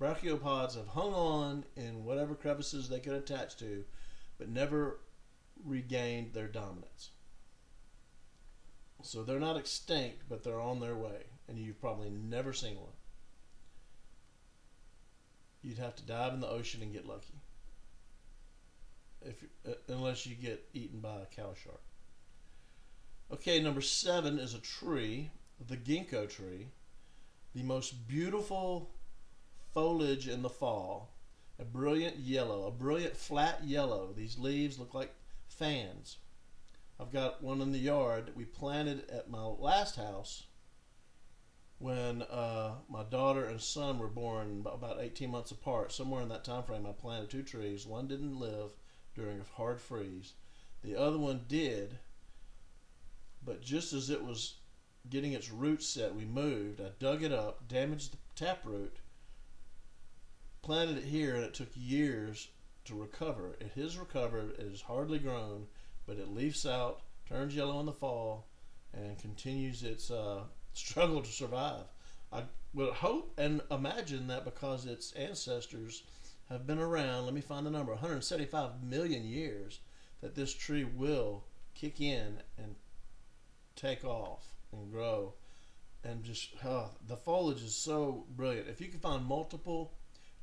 Brachiopods 0.00 0.76
have 0.76 0.88
hung 0.88 1.14
on 1.14 1.64
in 1.76 2.04
whatever 2.04 2.34
crevices 2.34 2.88
they 2.88 3.00
could 3.00 3.12
attach 3.12 3.56
to, 3.58 3.84
but 4.38 4.48
never 4.48 5.00
regained 5.64 6.32
their 6.32 6.48
dominance. 6.48 7.10
So 9.02 9.22
they're 9.22 9.38
not 9.38 9.56
extinct, 9.56 10.24
but 10.28 10.42
they're 10.42 10.60
on 10.60 10.80
their 10.80 10.96
way, 10.96 11.24
and 11.46 11.58
you've 11.58 11.80
probably 11.80 12.10
never 12.10 12.52
seen 12.52 12.76
one. 12.76 12.92
You'd 15.62 15.78
have 15.78 15.94
to 15.96 16.02
dive 16.02 16.34
in 16.34 16.40
the 16.40 16.48
ocean 16.48 16.82
and 16.82 16.92
get 16.92 17.06
lucky, 17.06 17.40
if 19.22 19.44
uh, 19.66 19.74
unless 19.88 20.26
you 20.26 20.34
get 20.34 20.68
eaten 20.74 21.00
by 21.00 21.20
a 21.20 21.26
cow 21.26 21.54
shark. 21.54 21.80
Okay, 23.34 23.58
number 23.58 23.80
seven 23.80 24.38
is 24.38 24.54
a 24.54 24.60
tree, 24.60 25.28
the 25.66 25.76
ginkgo 25.76 26.30
tree, 26.30 26.68
the 27.52 27.64
most 27.64 28.06
beautiful 28.06 28.92
foliage 29.72 30.28
in 30.28 30.40
the 30.40 30.48
fall, 30.48 31.10
a 31.58 31.64
brilliant 31.64 32.16
yellow, 32.16 32.64
a 32.64 32.70
brilliant 32.70 33.16
flat 33.16 33.64
yellow. 33.64 34.12
These 34.16 34.38
leaves 34.38 34.78
look 34.78 34.94
like 34.94 35.12
fans. 35.48 36.18
I've 37.00 37.12
got 37.12 37.42
one 37.42 37.60
in 37.60 37.72
the 37.72 37.78
yard 37.78 38.26
that 38.26 38.36
we 38.36 38.44
planted 38.44 39.10
at 39.10 39.28
my 39.28 39.42
last 39.42 39.96
house 39.96 40.44
when 41.80 42.22
uh, 42.22 42.74
my 42.88 43.02
daughter 43.02 43.46
and 43.46 43.60
son 43.60 43.98
were 43.98 44.06
born 44.06 44.64
about 44.64 45.00
18 45.00 45.28
months 45.28 45.50
apart. 45.50 45.90
Somewhere 45.90 46.22
in 46.22 46.28
that 46.28 46.44
time 46.44 46.62
frame, 46.62 46.86
I 46.86 46.92
planted 46.92 47.30
two 47.30 47.42
trees. 47.42 47.84
One 47.84 48.06
didn't 48.06 48.38
live 48.38 48.70
during 49.16 49.40
a 49.40 49.56
hard 49.56 49.80
freeze. 49.80 50.34
The 50.84 50.94
other 50.94 51.18
one 51.18 51.46
did, 51.48 51.98
but 53.44 53.62
just 53.62 53.92
as 53.92 54.10
it 54.10 54.24
was 54.24 54.54
getting 55.10 55.32
its 55.32 55.50
roots 55.50 55.86
set, 55.86 56.14
we 56.14 56.24
moved. 56.24 56.80
I 56.80 56.90
dug 56.98 57.22
it 57.22 57.32
up, 57.32 57.68
damaged 57.68 58.12
the 58.12 58.18
taproot, 58.34 58.96
planted 60.62 60.98
it 60.98 61.04
here, 61.04 61.34
and 61.34 61.44
it 61.44 61.54
took 61.54 61.70
years 61.74 62.48
to 62.86 62.94
recover. 62.94 63.56
It 63.60 63.72
has 63.80 63.98
recovered. 63.98 64.58
It 64.58 64.68
has 64.68 64.82
hardly 64.82 65.18
grown, 65.18 65.66
but 66.06 66.18
it 66.18 66.28
leaves 66.28 66.66
out, 66.66 67.02
turns 67.28 67.54
yellow 67.54 67.80
in 67.80 67.86
the 67.86 67.92
fall, 67.92 68.48
and 68.92 69.18
continues 69.18 69.82
its 69.82 70.10
uh, 70.10 70.44
struggle 70.72 71.22
to 71.22 71.30
survive. 71.30 71.84
I 72.32 72.44
would 72.72 72.94
hope 72.94 73.32
and 73.38 73.60
imagine 73.70 74.26
that 74.28 74.44
because 74.44 74.86
its 74.86 75.12
ancestors 75.12 76.02
have 76.48 76.66
been 76.66 76.78
around, 76.78 77.24
let 77.24 77.34
me 77.34 77.40
find 77.40 77.64
the 77.64 77.70
number, 77.70 77.92
175 77.92 78.82
million 78.82 79.24
years, 79.24 79.80
that 80.20 80.34
this 80.34 80.52
tree 80.52 80.84
will 80.84 81.44
kick 81.74 82.00
in 82.00 82.38
and 82.58 82.74
take 83.76 84.04
off 84.04 84.54
and 84.72 84.90
grow. 84.90 85.34
And 86.02 86.22
just, 86.22 86.50
oh, 86.64 86.90
the 87.06 87.16
foliage 87.16 87.62
is 87.62 87.74
so 87.74 88.26
brilliant. 88.36 88.68
If 88.68 88.80
you 88.80 88.88
can 88.88 89.00
find 89.00 89.24
multiple 89.24 89.94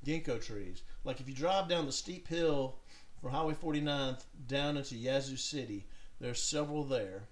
ginkgo 0.06 0.44
trees, 0.44 0.82
like 1.04 1.20
if 1.20 1.28
you 1.30 1.36
drive 1.36 1.67
down 1.67 1.86
the 1.86 1.91
steep 1.91 2.28
hill 2.28 2.78
from 3.22 3.32
Highway 3.32 3.54
49 3.54 4.17
down 4.48 4.78
into 4.78 4.96
Yazoo 4.96 5.38
City, 5.38 5.86
there's 6.20 6.41
several 6.41 6.84
there. 6.84 7.24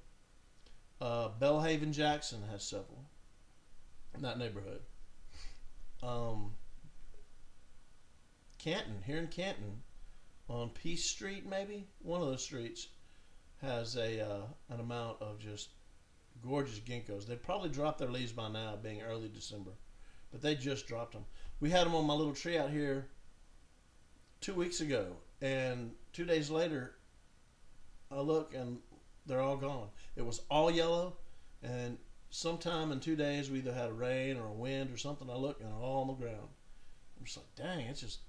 Uh, 1.02 1.30
Belhaven 1.40 1.92
Jackson 1.92 2.44
has 2.52 2.64
several 2.64 3.06
in 4.14 4.22
that 4.22 4.38
neighborhood. 4.38 4.82
Um, 6.04 6.52
Canton, 8.60 9.02
here 9.06 9.18
in 9.18 9.28
Canton, 9.28 9.82
on 10.50 10.70
Peace 10.70 11.06
Street, 11.06 11.46
maybe 11.48 11.88
one 12.02 12.22
of 12.22 12.28
those 12.28 12.44
streets, 12.44 12.88
has 13.62 13.96
a 13.96 14.22
uh, 14.22 14.42
an 14.70 14.80
amount 14.80 15.22
of 15.22 15.40
just 15.40 15.70
gorgeous 16.44 16.80
ginkgos. 16.80 17.26
They 17.26 17.36
probably 17.36 17.70
dropped 17.70 18.00
their 18.00 18.10
leaves 18.10 18.32
by 18.32 18.50
now, 18.50 18.78
being 18.82 19.02
early 19.02 19.30
December, 19.30 19.72
but 20.32 20.42
they 20.42 20.56
just 20.56 20.88
dropped 20.88 21.14
them. 21.14 21.26
We 21.60 21.70
had 21.70 21.86
them 21.86 21.96
on 21.96 22.06
my 22.06 22.14
little 22.14 22.34
tree 22.34 22.58
out 22.58 22.72
here 22.72 23.08
two 24.42 24.54
weeks 24.54 24.82
ago, 24.82 25.08
and 25.42 25.92
two 26.14 26.26
days 26.26 26.50
later, 26.50 26.96
I 28.12 28.20
look 28.22 28.54
and 28.54 28.80
they're 29.26 29.42
all 29.42 29.58
gone. 29.58 29.90
It 30.16 30.26
was 30.26 30.42
all 30.50 30.72
yellow, 30.72 31.18
and 31.62 31.98
sometime 32.30 32.92
in 32.92 33.00
two 33.00 33.16
days 33.16 33.50
we 33.50 33.60
either 33.60 33.74
had 33.74 33.90
a 33.90 33.94
rain 33.94 34.38
or 34.38 34.48
a 34.48 34.54
wind 34.54 34.92
or 34.94 34.98
something. 34.98 35.30
I 35.30 35.36
look 35.36 35.60
and 35.60 35.70
they're 35.70 35.80
all 35.80 36.02
on 36.02 36.08
the 36.08 36.14
ground. 36.14 36.48
I'm 37.18 37.26
just 37.26 37.38
like, 37.38 37.56
dang, 37.56 37.86
it's 37.88 38.02
just 38.02 38.20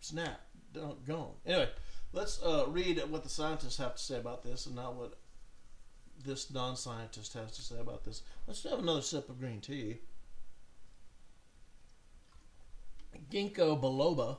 snap, 0.00 0.40
gone. 1.06 1.34
Anyway, 1.46 1.68
let's 2.12 2.42
uh, 2.42 2.64
read 2.68 3.02
what 3.08 3.22
the 3.22 3.28
scientists 3.28 3.76
have 3.76 3.94
to 3.96 4.02
say 4.02 4.18
about 4.18 4.42
this, 4.42 4.66
and 4.66 4.74
not 4.74 4.94
what 4.94 5.18
this 6.22 6.52
non-scientist 6.52 7.32
has 7.34 7.52
to 7.52 7.62
say 7.62 7.78
about 7.78 8.04
this. 8.04 8.22
Let's 8.46 8.62
have 8.64 8.78
another 8.78 9.02
sip 9.02 9.28
of 9.28 9.38
green 9.38 9.60
tea. 9.60 9.98
Ginkgo 13.30 13.80
biloba 13.80 14.38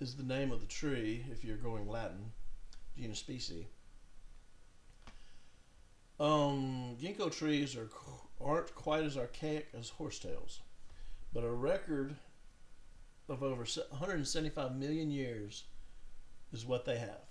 is 0.00 0.16
the 0.16 0.22
name 0.22 0.52
of 0.52 0.60
the 0.60 0.66
tree 0.66 1.24
if 1.30 1.44
you're 1.44 1.56
going 1.56 1.88
Latin, 1.88 2.32
genus 2.98 3.18
species. 3.18 3.64
Um, 6.18 6.96
ginkgo 7.00 7.30
trees 7.30 7.76
are 7.76 7.90
aren't 8.40 8.74
quite 8.74 9.04
as 9.04 9.16
archaic 9.16 9.68
as 9.78 9.88
horsetails, 9.88 10.60
but 11.32 11.44
a 11.44 11.50
record 11.50 12.16
of 13.28 13.42
over 13.42 13.64
175 13.64 14.76
million 14.76 15.10
years 15.10 15.64
is 16.52 16.64
what 16.64 16.84
they 16.84 16.98
have. 16.98 17.24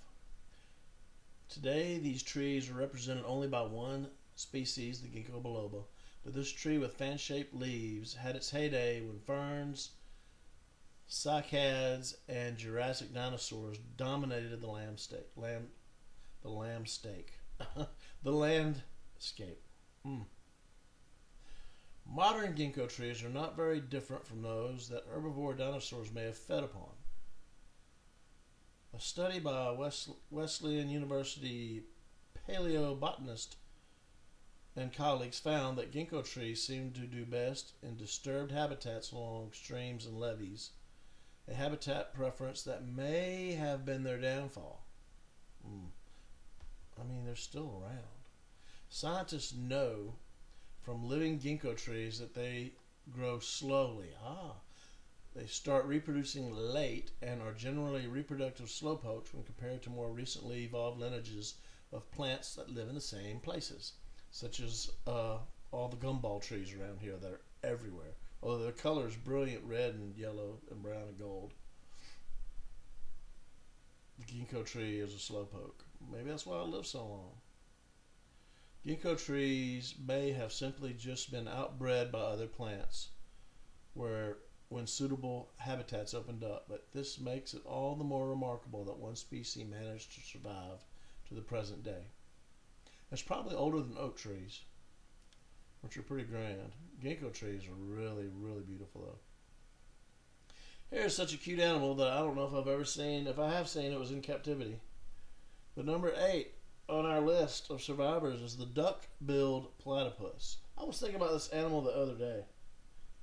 Today, 1.48 1.98
these 1.98 2.22
trees 2.22 2.68
are 2.68 2.74
represented 2.74 3.24
only 3.24 3.48
by 3.48 3.62
one 3.62 4.08
species, 4.34 5.00
the 5.00 5.08
Ginkgo 5.08 5.42
biloba, 5.42 5.84
but 6.24 6.34
this 6.34 6.50
tree 6.50 6.76
with 6.76 6.94
fan-shaped 6.94 7.54
leaves 7.54 8.14
had 8.14 8.34
its 8.34 8.50
heyday 8.50 9.00
when 9.00 9.20
ferns, 9.20 9.90
cycads, 11.08 12.16
and 12.28 12.56
Jurassic 12.56 13.14
dinosaurs 13.14 13.78
dominated 13.96 14.60
the 14.60 14.66
landscape. 14.66 15.28
Land, 15.36 15.68
the 16.42 16.48
landscape. 16.48 17.30
the 18.22 18.32
landscape. 18.32 19.62
Mm. 20.04 20.26
Modern 22.04 22.54
ginkgo 22.54 22.88
trees 22.88 23.22
are 23.22 23.28
not 23.28 23.56
very 23.56 23.80
different 23.80 24.26
from 24.26 24.42
those 24.42 24.88
that 24.88 25.08
herbivore 25.08 25.56
dinosaurs 25.56 26.12
may 26.12 26.24
have 26.24 26.36
fed 26.36 26.64
upon. 26.64 26.90
A 28.96 29.00
study 29.00 29.38
by 29.40 29.72
West, 29.72 30.08
Wesleyan 30.30 30.88
University 30.88 31.82
paleobotanist 32.48 33.56
and 34.74 34.90
colleagues 34.90 35.38
found 35.38 35.76
that 35.76 35.92
ginkgo 35.92 36.24
trees 36.24 36.62
seem 36.62 36.92
to 36.92 37.00
do 37.00 37.26
best 37.26 37.74
in 37.82 37.98
disturbed 37.98 38.52
habitats 38.52 39.12
along 39.12 39.50
streams 39.52 40.06
and 40.06 40.18
levees, 40.18 40.70
a 41.46 41.52
habitat 41.52 42.14
preference 42.14 42.62
that 42.62 42.88
may 42.88 43.52
have 43.52 43.84
been 43.84 44.02
their 44.02 44.18
downfall. 44.18 44.86
Mm. 45.62 45.90
I 46.98 47.04
mean, 47.04 47.26
they're 47.26 47.36
still 47.36 47.82
around. 47.82 48.24
Scientists 48.88 49.52
know 49.52 50.14
from 50.80 51.06
living 51.06 51.38
ginkgo 51.38 51.76
trees 51.76 52.18
that 52.18 52.34
they 52.34 52.72
grow 53.12 53.40
slowly. 53.40 54.08
Ah, 54.24 54.54
they 55.36 55.46
start 55.46 55.84
reproducing 55.84 56.50
late 56.50 57.10
and 57.20 57.42
are 57.42 57.52
generally 57.52 58.06
reproductive 58.06 58.66
slowpokes 58.66 59.34
when 59.34 59.44
compared 59.44 59.82
to 59.82 59.90
more 59.90 60.10
recently 60.10 60.64
evolved 60.64 60.98
lineages 60.98 61.56
of 61.92 62.10
plants 62.10 62.54
that 62.54 62.70
live 62.70 62.88
in 62.88 62.94
the 62.94 63.00
same 63.00 63.38
places, 63.38 63.92
such 64.30 64.60
as 64.60 64.90
uh, 65.06 65.36
all 65.72 65.88
the 65.88 65.96
gumball 65.96 66.40
trees 66.40 66.72
around 66.72 67.00
here 67.00 67.16
that 67.20 67.30
are 67.30 67.40
everywhere. 67.62 68.14
Although 68.42 68.62
their 68.62 68.72
color 68.72 69.06
is 69.06 69.16
brilliant 69.16 69.62
red 69.64 69.94
and 69.94 70.16
yellow 70.16 70.58
and 70.70 70.82
brown 70.82 71.08
and 71.08 71.18
gold. 71.18 71.52
The 74.18 74.24
ginkgo 74.24 74.64
tree 74.64 75.00
is 75.00 75.14
a 75.14 75.18
slowpoke. 75.18 75.84
Maybe 76.10 76.30
that's 76.30 76.46
why 76.46 76.56
I 76.56 76.62
live 76.62 76.86
so 76.86 77.06
long. 77.06 77.32
Ginkgo 78.86 79.22
trees 79.22 79.94
may 80.06 80.32
have 80.32 80.52
simply 80.52 80.94
just 80.94 81.30
been 81.30 81.46
outbred 81.46 82.10
by 82.10 82.20
other 82.20 82.46
plants, 82.46 83.08
where 83.94 84.38
when 84.68 84.86
suitable 84.86 85.50
habitats 85.58 86.12
opened 86.14 86.42
up, 86.42 86.66
but 86.68 86.86
this 86.92 87.20
makes 87.20 87.54
it 87.54 87.64
all 87.64 87.94
the 87.94 88.04
more 88.04 88.28
remarkable 88.28 88.84
that 88.84 88.98
one 88.98 89.14
species 89.14 89.64
managed 89.64 90.12
to 90.14 90.20
survive 90.20 90.84
to 91.28 91.34
the 91.34 91.40
present 91.40 91.84
day. 91.84 92.02
It's 93.12 93.22
probably 93.22 93.54
older 93.54 93.78
than 93.78 93.96
oak 93.98 94.16
trees, 94.16 94.62
which 95.82 95.96
are 95.96 96.02
pretty 96.02 96.24
grand. 96.24 96.72
Ginkgo 97.02 97.32
trees 97.32 97.62
are 97.68 97.74
really, 97.74 98.28
really 98.34 98.62
beautiful 98.62 99.02
though. 99.02 100.96
Here's 100.96 101.16
such 101.16 101.34
a 101.34 101.38
cute 101.38 101.60
animal 101.60 101.94
that 101.96 102.08
I 102.08 102.18
don't 102.18 102.36
know 102.36 102.46
if 102.46 102.54
I've 102.54 102.72
ever 102.72 102.84
seen. 102.84 103.26
If 103.26 103.38
I 103.38 103.50
have 103.50 103.68
seen, 103.68 103.92
it 103.92 103.98
was 103.98 104.12
in 104.12 104.20
captivity. 104.20 104.80
But 105.76 105.84
number 105.84 106.12
eight 106.16 106.54
on 106.88 107.04
our 107.04 107.20
list 107.20 107.70
of 107.70 107.82
survivors 107.82 108.40
is 108.40 108.56
the 108.56 108.66
duck-billed 108.66 109.78
platypus. 109.78 110.58
I 110.78 110.84
was 110.84 110.98
thinking 110.98 111.16
about 111.16 111.32
this 111.32 111.48
animal 111.48 111.82
the 111.82 111.90
other 111.90 112.14
day. 112.14 112.44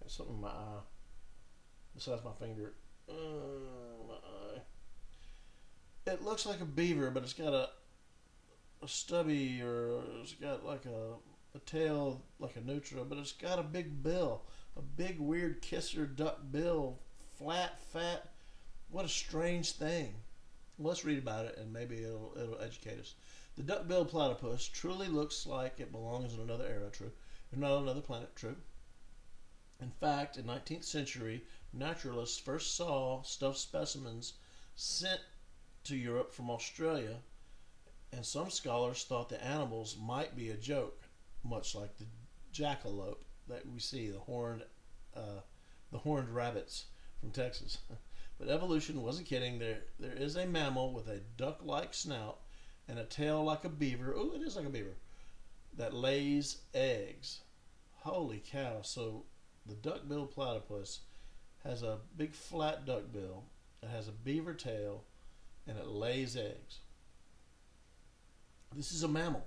Got 0.01 0.11
something 0.11 0.35
in 0.35 0.41
my 0.41 0.49
eye 0.49 0.81
besides 1.95 2.21
my 2.23 2.31
finger. 2.39 2.73
Uh, 3.09 3.13
my 4.07 4.15
eye. 4.15 4.61
It 6.05 6.23
looks 6.23 6.45
like 6.45 6.61
a 6.61 6.65
beaver, 6.65 7.11
but 7.11 7.23
it's 7.23 7.33
got 7.33 7.53
a 7.53 7.69
a 8.81 8.87
stubby 8.87 9.61
or 9.61 10.01
it's 10.21 10.33
got 10.33 10.65
like 10.65 10.85
a 10.85 11.13
a 11.55 11.59
tail 11.59 12.21
like 12.39 12.55
a 12.55 12.61
nutria, 12.61 13.03
but 13.03 13.17
it's 13.17 13.31
got 13.31 13.59
a 13.59 13.63
big 13.63 14.03
bill, 14.03 14.41
a 14.75 14.81
big 14.81 15.19
weird 15.19 15.61
kisser 15.61 16.05
duck 16.05 16.39
bill, 16.51 16.99
flat, 17.37 17.79
fat. 17.91 18.31
What 18.89 19.05
a 19.05 19.09
strange 19.09 19.71
thing. 19.71 20.15
Let's 20.79 21.05
read 21.05 21.19
about 21.19 21.45
it 21.45 21.57
and 21.57 21.71
maybe 21.71 22.03
it'll 22.03 22.33
it'll 22.35 22.61
educate 22.61 22.99
us. 22.99 23.15
The 23.55 23.63
duck-billed 23.63 24.09
platypus 24.09 24.67
truly 24.67 25.07
looks 25.07 25.45
like 25.45 25.79
it 25.79 25.91
belongs 25.91 26.33
in 26.33 26.39
another 26.39 26.65
era. 26.65 26.89
True, 26.91 27.11
if 27.51 27.59
not 27.59 27.77
another 27.77 28.01
planet. 28.01 28.35
True. 28.35 28.55
In 29.79 29.91
fact, 29.91 30.37
in 30.37 30.45
19th 30.45 30.83
century, 30.83 31.43
naturalists 31.73 32.37
first 32.37 32.75
saw 32.75 33.21
stuffed 33.23 33.57
specimens 33.57 34.33
sent 34.75 35.19
to 35.83 35.95
Europe 35.95 36.31
from 36.31 36.49
Australia, 36.49 37.17
and 38.11 38.25
some 38.25 38.49
scholars 38.49 39.03
thought 39.03 39.29
the 39.29 39.43
animals 39.43 39.97
might 39.99 40.35
be 40.35 40.49
a 40.49 40.57
joke, 40.57 41.01
much 41.43 41.75
like 41.75 41.97
the 41.97 42.05
jackalope 42.53 43.23
that 43.47 43.67
we 43.67 43.79
see, 43.79 44.09
the 44.09 44.19
horned, 44.19 44.63
uh, 45.15 45.41
the 45.91 45.97
horned 45.97 46.29
rabbits 46.29 46.85
from 47.19 47.31
Texas. 47.31 47.79
but 48.39 48.49
evolution 48.49 49.01
wasn't 49.01 49.27
kidding. 49.27 49.59
There, 49.59 49.79
there 49.99 50.13
is 50.13 50.35
a 50.35 50.45
mammal 50.45 50.93
with 50.93 51.07
a 51.07 51.21
duck-like 51.37 51.93
snout 51.93 52.39
and 52.87 52.99
a 52.99 53.05
tail 53.05 53.43
like 53.43 53.65
a 53.65 53.69
beaver. 53.69 54.13
Oh, 54.15 54.33
it 54.35 54.41
is 54.41 54.55
like 54.55 54.65
a 54.65 54.69
beaver 54.69 54.95
that 55.75 55.93
lays 55.93 56.57
eggs. 56.73 57.41
Holy 58.01 58.43
cow! 58.45 58.81
So 58.81 59.23
the 59.65 59.75
duck-billed 59.75 60.31
platypus 60.31 60.99
has 61.63 61.83
a 61.83 61.99
big 62.17 62.33
flat 62.33 62.85
duck 62.85 63.11
bill. 63.11 63.43
It 63.81 63.89
has 63.89 64.07
a 64.07 64.11
beaver 64.11 64.53
tail, 64.53 65.03
and 65.67 65.77
it 65.77 65.87
lays 65.87 66.35
eggs. 66.35 66.79
This 68.75 68.91
is 68.91 69.03
a 69.03 69.07
mammal. 69.07 69.45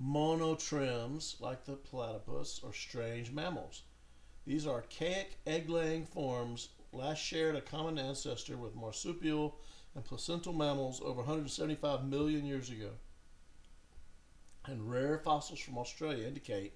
Monotremes, 0.00 1.40
like 1.40 1.64
the 1.64 1.74
platypus, 1.74 2.60
are 2.64 2.72
strange 2.72 3.30
mammals. 3.30 3.82
These 4.46 4.66
archaic 4.66 5.38
egg-laying 5.46 6.06
forms 6.06 6.70
last 6.92 7.18
shared 7.18 7.56
a 7.56 7.60
common 7.60 7.98
ancestor 7.98 8.56
with 8.56 8.74
marsupial 8.74 9.58
and 9.94 10.04
placental 10.04 10.52
mammals 10.52 11.00
over 11.00 11.20
175 11.20 12.04
million 12.04 12.46
years 12.46 12.70
ago. 12.70 12.90
And 14.64 14.90
rare 14.90 15.18
fossils 15.18 15.60
from 15.60 15.78
Australia 15.78 16.26
indicate 16.26 16.74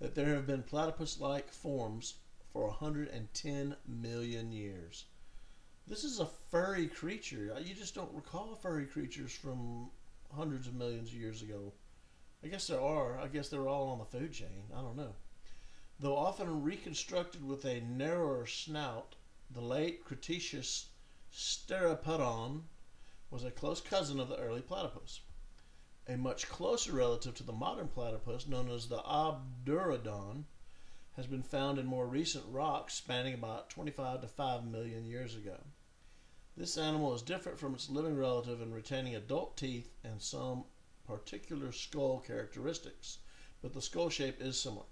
that 0.00 0.14
there 0.14 0.34
have 0.34 0.46
been 0.46 0.62
platypus 0.62 1.20
like 1.20 1.50
forms 1.50 2.14
for 2.52 2.66
110 2.66 3.76
million 3.86 4.52
years. 4.52 5.04
This 5.86 6.04
is 6.04 6.20
a 6.20 6.28
furry 6.50 6.86
creature. 6.86 7.56
You 7.60 7.74
just 7.74 7.94
don't 7.94 8.14
recall 8.14 8.54
furry 8.54 8.86
creatures 8.86 9.32
from 9.32 9.90
hundreds 10.34 10.66
of 10.66 10.74
millions 10.74 11.08
of 11.08 11.14
years 11.14 11.42
ago. 11.42 11.72
I 12.44 12.48
guess 12.48 12.66
there 12.66 12.80
are. 12.80 13.18
I 13.18 13.28
guess 13.28 13.48
they're 13.48 13.68
all 13.68 13.88
on 13.88 13.98
the 13.98 14.04
food 14.04 14.32
chain. 14.32 14.64
I 14.74 14.80
don't 14.80 14.96
know. 14.96 15.14
Though 15.98 16.16
often 16.16 16.62
reconstructed 16.62 17.44
with 17.44 17.64
a 17.64 17.80
narrower 17.80 18.46
snout, 18.46 19.16
the 19.50 19.60
late 19.60 20.04
Cretaceous 20.04 20.90
Steropodon 21.32 22.62
was 23.30 23.44
a 23.44 23.50
close 23.50 23.80
cousin 23.80 24.20
of 24.20 24.28
the 24.28 24.38
early 24.38 24.60
platypus. 24.60 25.20
A 26.06 26.16
much 26.16 26.48
closer 26.48 26.92
relative 26.92 27.34
to 27.34 27.42
the 27.42 27.52
modern 27.52 27.88
platypus, 27.88 28.46
known 28.46 28.70
as 28.70 28.88
the 28.88 28.98
Obdurodon, 28.98 30.44
has 31.18 31.26
been 31.26 31.42
found 31.42 31.80
in 31.80 31.84
more 31.84 32.06
recent 32.06 32.44
rocks 32.48 32.94
spanning 32.94 33.34
about 33.34 33.68
25 33.70 34.20
to 34.20 34.28
5 34.28 34.64
million 34.64 35.04
years 35.04 35.34
ago. 35.34 35.56
This 36.56 36.78
animal 36.78 37.12
is 37.12 37.22
different 37.22 37.58
from 37.58 37.74
its 37.74 37.90
living 37.90 38.16
relative 38.16 38.62
in 38.62 38.72
retaining 38.72 39.16
adult 39.16 39.56
teeth 39.56 39.90
and 40.04 40.22
some 40.22 40.62
particular 41.08 41.72
skull 41.72 42.20
characteristics, 42.20 43.18
but 43.60 43.72
the 43.72 43.82
skull 43.82 44.08
shape 44.10 44.40
is 44.40 44.60
similar. 44.60 44.84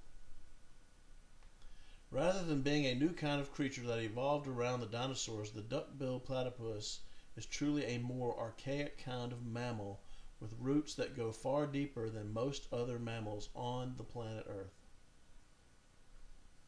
Rather 2.11 2.43
than 2.43 2.61
being 2.61 2.87
a 2.87 2.95
new 2.97 3.12
kind 3.12 3.41
of 3.41 3.53
creature 3.53 3.87
that 3.87 4.01
evolved 4.01 4.49
around 4.49 4.81
the 4.81 4.87
dinosaurs, 4.87 5.53
the 5.53 5.62
duck-billed 5.62 6.25
platypus 6.25 7.03
is 7.37 7.47
truly 7.47 7.85
a 7.85 7.99
more 7.99 8.37
archaic 8.37 8.99
kind 8.99 9.31
of 9.31 9.47
mammal 9.47 10.01
with 10.41 10.57
roots 10.59 10.97
that 10.97 11.17
go 11.17 11.31
far 11.31 11.69
deeper 11.69 12.11
than 12.11 12.33
most 12.33 12.67
other 12.73 12.99
mammals 12.99 13.49
on 13.55 13.95
the 13.97 14.03
planet 14.03 14.45
Earth. 14.49 14.86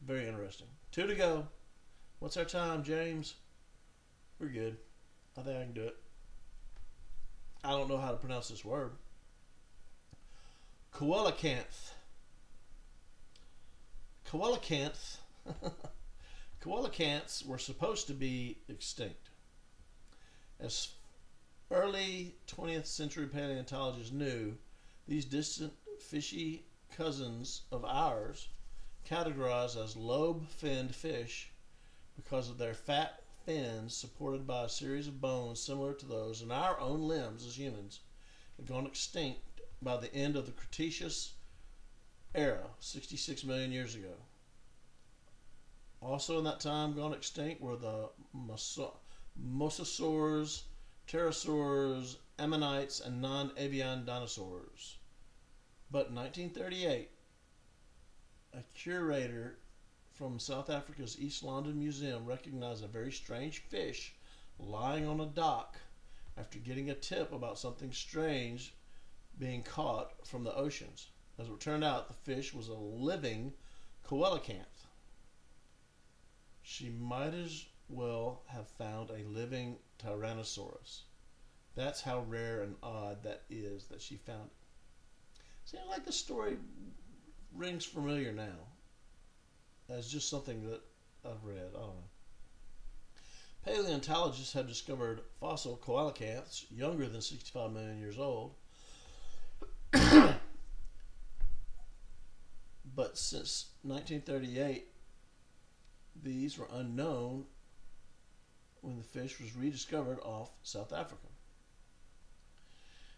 Very 0.05 0.27
interesting. 0.27 0.67
Two 0.91 1.07
to 1.07 1.15
go. 1.15 1.47
What's 2.19 2.37
our 2.37 2.45
time, 2.45 2.83
James? 2.83 3.35
We're 4.39 4.47
good. 4.47 4.77
I 5.37 5.41
think 5.41 5.57
I 5.57 5.63
can 5.63 5.73
do 5.73 5.83
it. 5.83 5.97
I 7.63 7.71
don't 7.71 7.89
know 7.89 7.97
how 7.97 8.11
to 8.11 8.17
pronounce 8.17 8.47
this 8.47 8.63
word. 8.63 8.91
Coelacanth. 10.93 11.91
Coelacanth. 14.29 15.17
Coelacanths 16.61 17.45
were 17.47 17.57
supposed 17.57 18.07
to 18.07 18.13
be 18.13 18.57
extinct. 18.67 19.29
As 20.59 20.89
early 21.71 22.35
20th 22.47 22.85
century 22.85 23.27
paleontologists 23.27 24.11
knew, 24.11 24.57
these 25.07 25.25
distant 25.25 25.73
fishy 25.99 26.65
cousins 26.95 27.61
of 27.71 27.85
ours, 27.85 28.47
categorized 29.07 29.81
as 29.81 29.95
lobe 29.95 30.47
finned 30.47 30.95
fish 30.95 31.51
because 32.15 32.49
of 32.49 32.57
their 32.57 32.73
fat 32.73 33.21
fins 33.45 33.95
supported 33.95 34.45
by 34.45 34.63
a 34.63 34.69
series 34.69 35.07
of 35.07 35.21
bones 35.21 35.59
similar 35.59 35.93
to 35.93 36.05
those 36.05 36.41
in 36.41 36.51
our 36.51 36.79
own 36.79 37.07
limbs 37.07 37.45
as 37.45 37.57
humans, 37.57 38.01
had 38.57 38.67
gone 38.67 38.85
extinct 38.85 39.61
by 39.81 39.97
the 39.97 40.13
end 40.13 40.35
of 40.35 40.45
the 40.45 40.51
Cretaceous 40.51 41.33
era, 42.35 42.67
66 42.79 43.43
million 43.43 43.71
years 43.71 43.95
ago. 43.95 44.13
Also, 46.01 46.37
in 46.37 46.43
that 46.45 46.59
time, 46.59 46.93
gone 46.93 47.13
extinct 47.13 47.61
were 47.61 47.75
the 47.75 48.09
mosasaurs, 48.35 48.91
pterosaurs, 51.07 52.17
ammonites, 52.37 52.99
and 52.99 53.21
non 53.21 53.51
avian 53.57 54.05
dinosaurs. 54.05 54.97
But 55.91 56.09
in 56.09 56.15
1938, 56.15 57.09
a 58.59 58.77
curator 58.77 59.55
from 60.11 60.37
South 60.37 60.69
Africa's 60.69 61.17
East 61.17 61.43
London 61.43 61.79
Museum 61.79 62.25
recognized 62.25 62.83
a 62.83 62.87
very 62.87 63.11
strange 63.11 63.59
fish 63.59 64.13
lying 64.59 65.07
on 65.07 65.21
a 65.21 65.25
dock 65.25 65.77
after 66.37 66.59
getting 66.59 66.89
a 66.89 66.93
tip 66.93 67.31
about 67.31 67.57
something 67.57 67.91
strange 67.93 68.73
being 69.37 69.63
caught 69.63 70.27
from 70.27 70.43
the 70.43 70.53
oceans. 70.53 71.07
As 71.37 71.47
it 71.47 71.59
turned 71.61 71.85
out, 71.85 72.09
the 72.09 72.13
fish 72.13 72.53
was 72.53 72.67
a 72.67 72.73
living 72.73 73.53
coelacanth. 74.05 74.87
She 76.61 76.89
might 76.89 77.33
as 77.33 77.65
well 77.87 78.41
have 78.47 78.67
found 78.67 79.09
a 79.09 79.27
living 79.29 79.77
Tyrannosaurus. 80.03 81.03
That's 81.75 82.01
how 82.01 82.25
rare 82.27 82.61
and 82.63 82.75
odd 82.83 83.23
that 83.23 83.43
is 83.49 83.85
that 83.85 84.01
she 84.01 84.17
found 84.17 84.47
it. 84.47 85.39
See, 85.63 85.77
I 85.77 85.87
like 85.89 86.03
the 86.03 86.11
story 86.11 86.57
rings 87.55 87.85
familiar 87.85 88.31
now 88.31 88.67
as 89.89 90.11
just 90.11 90.29
something 90.29 90.69
that 90.69 90.81
I've 91.25 91.43
read. 91.43 91.69
I 91.75 91.79
don't 91.79 91.95
know. 91.95 92.03
Paleontologists 93.65 94.53
have 94.53 94.67
discovered 94.67 95.21
fossil 95.39 95.77
coelacanths 95.83 96.65
younger 96.71 97.07
than 97.07 97.21
65 97.21 97.71
million 97.71 97.99
years 97.99 98.17
old 98.17 98.53
but 102.95 103.17
since 103.17 103.71
1938, 103.83 104.85
these 106.21 106.57
were 106.57 106.67
unknown 106.73 107.45
when 108.81 108.97
the 108.97 109.03
fish 109.03 109.39
was 109.39 109.55
rediscovered 109.55 110.19
off 110.19 110.51
South 110.63 110.93
Africa. 110.93 111.27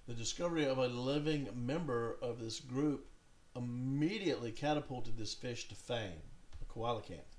The 0.07 0.13
discovery 0.13 0.65
of 0.65 0.77
a 0.77 0.87
living 0.87 1.49
member 1.53 2.17
of 2.21 2.39
this 2.39 2.59
group 2.59 3.07
immediately 3.55 4.51
catapulted 4.51 5.17
this 5.17 5.33
fish 5.33 5.67
to 5.67 5.75
fame, 5.75 6.21
a 6.61 6.65
coelacanth. 6.65 7.37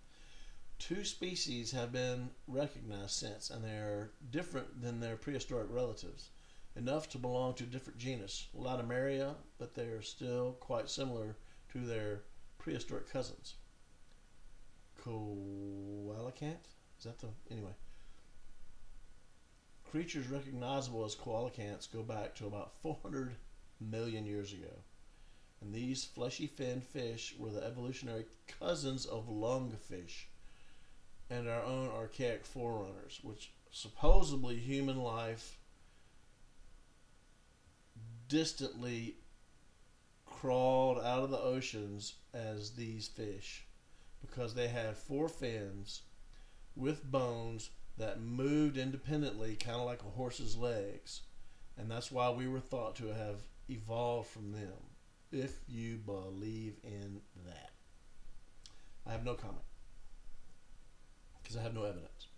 Two 0.78 1.04
species 1.04 1.70
have 1.72 1.92
been 1.92 2.30
recognized 2.46 3.12
since, 3.12 3.50
and 3.50 3.64
they 3.64 3.76
are 3.76 4.12
different 4.30 4.82
than 4.82 5.00
their 5.00 5.16
prehistoric 5.16 5.68
relatives 5.70 6.30
enough 6.76 7.08
to 7.10 7.18
belong 7.18 7.54
to 7.54 7.64
a 7.64 7.66
different 7.66 7.98
genus, 7.98 8.48
Latimeria, 8.56 9.34
but 9.58 9.74
they 9.74 9.86
are 9.86 10.02
still 10.02 10.52
quite 10.60 10.88
similar 10.88 11.36
to 11.72 11.80
their 11.80 12.22
prehistoric 12.58 13.10
cousins. 13.10 13.54
Coelacanth? 15.04 16.68
Is 16.98 17.04
that 17.04 17.18
the. 17.18 17.28
Anyway. 17.50 17.74
Creatures 19.90 20.28
recognizable 20.28 21.04
as 21.04 21.14
coelacanths 21.14 21.92
go 21.92 22.02
back 22.02 22.34
to 22.36 22.46
about 22.46 22.72
400 22.82 23.34
million 23.80 24.24
years 24.24 24.52
ago. 24.52 24.72
And 25.62 25.72
these 25.72 26.04
fleshy 26.04 26.48
finned 26.48 26.84
fish 26.84 27.34
were 27.38 27.50
the 27.50 27.64
evolutionary 27.64 28.26
cousins 28.58 29.06
of 29.06 29.28
lungfish 29.28 30.26
and 31.30 31.48
our 31.48 31.62
own 31.62 31.88
archaic 31.88 32.44
forerunners, 32.44 33.20
which 33.22 33.52
supposedly 33.70 34.56
human 34.56 34.98
life 34.98 35.58
distantly 38.28 39.16
crawled 40.26 40.98
out 40.98 41.22
of 41.22 41.30
the 41.30 41.38
oceans 41.38 42.14
as 42.34 42.72
these 42.72 43.06
fish 43.06 43.64
because 44.20 44.54
they 44.54 44.68
had 44.68 44.96
four 44.96 45.28
fins 45.28 46.02
with 46.74 47.10
bones 47.10 47.70
that 47.98 48.20
moved 48.20 48.76
independently, 48.76 49.54
kind 49.54 49.78
of 49.78 49.86
like 49.86 50.02
a 50.02 50.16
horse's 50.16 50.56
legs. 50.56 51.22
And 51.76 51.90
that's 51.90 52.10
why 52.10 52.30
we 52.30 52.48
were 52.48 52.60
thought 52.60 52.96
to 52.96 53.08
have 53.08 53.42
evolved 53.68 54.28
from 54.28 54.52
them, 54.52 54.91
if 55.32 55.60
you 55.66 55.96
believe 55.96 56.76
in 56.84 57.20
that. 57.46 57.70
I 59.06 59.12
have 59.12 59.24
no 59.24 59.34
comment 59.34 59.64
because 61.42 61.56
I 61.56 61.62
have 61.62 61.74
no 61.74 61.84
evidence. 61.84 62.28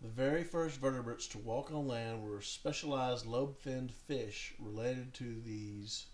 The 0.00 0.08
very 0.08 0.44
first 0.44 0.80
vertebrates 0.80 1.26
to 1.28 1.38
walk 1.38 1.72
on 1.72 1.88
land 1.88 2.22
were 2.22 2.40
specialized 2.40 3.26
lobe-finned 3.26 3.92
fish 3.92 4.54
related 4.58 5.12
to 5.14 5.40
these 5.44 6.06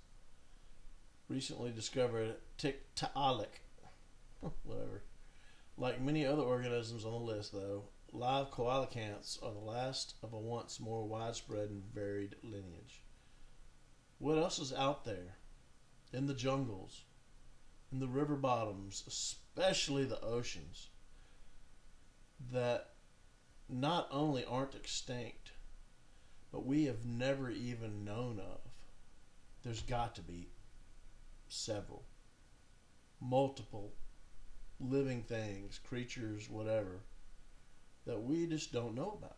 recently 1.28 1.70
discovered 1.70 2.36
Tiktaalik. 2.58 3.60
Whatever. 4.62 5.02
Like 5.76 6.00
many 6.00 6.24
other 6.24 6.42
organisms 6.42 7.04
on 7.04 7.12
the 7.12 7.18
list, 7.18 7.52
though, 7.52 7.84
live 8.12 8.50
coelacanths 8.50 9.42
are 9.42 9.52
the 9.52 9.58
last 9.58 10.14
of 10.22 10.32
a 10.32 10.38
once 10.38 10.80
more 10.80 11.04
widespread 11.04 11.70
and 11.70 11.82
varied 11.92 12.36
lineage. 12.42 13.02
What 14.24 14.38
else 14.38 14.58
is 14.58 14.72
out 14.72 15.04
there 15.04 15.36
in 16.10 16.26
the 16.26 16.32
jungles, 16.32 17.02
in 17.92 18.00
the 18.00 18.08
river 18.08 18.36
bottoms, 18.36 19.04
especially 19.06 20.06
the 20.06 20.22
oceans, 20.22 20.88
that 22.50 22.92
not 23.68 24.08
only 24.10 24.42
aren't 24.42 24.76
extinct, 24.76 25.50
but 26.50 26.64
we 26.64 26.86
have 26.86 27.04
never 27.04 27.50
even 27.50 28.02
known 28.02 28.40
of? 28.40 28.60
There's 29.62 29.82
got 29.82 30.14
to 30.14 30.22
be 30.22 30.48
several, 31.48 32.06
multiple 33.20 33.92
living 34.80 35.20
things, 35.20 35.78
creatures, 35.86 36.48
whatever, 36.48 37.00
that 38.06 38.22
we 38.22 38.46
just 38.46 38.72
don't 38.72 38.94
know 38.94 39.18
about. 39.18 39.36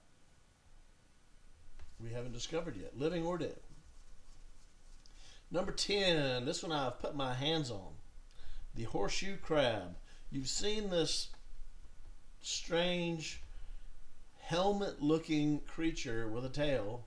We 1.99 2.13
haven't 2.13 2.35
discovered 2.35 2.77
yet, 2.77 2.97
living 2.97 3.27
or 3.27 3.37
dead. 3.37 3.66
Number 5.49 5.71
10, 5.71 6.45
this 6.45 6.65
one 6.65 6.73
I've 6.73 6.99
put 6.99 7.15
my 7.15 7.33
hands 7.33 7.71
on 7.71 7.95
the 8.75 8.83
horseshoe 8.83 9.37
crab. 9.37 9.97
You've 10.29 10.49
seen 10.49 10.91
this 10.91 11.29
strange 12.43 13.43
helmet 14.41 15.01
looking 15.01 15.61
creature 15.61 16.29
with 16.29 16.45
a 16.45 16.49
tail 16.49 17.07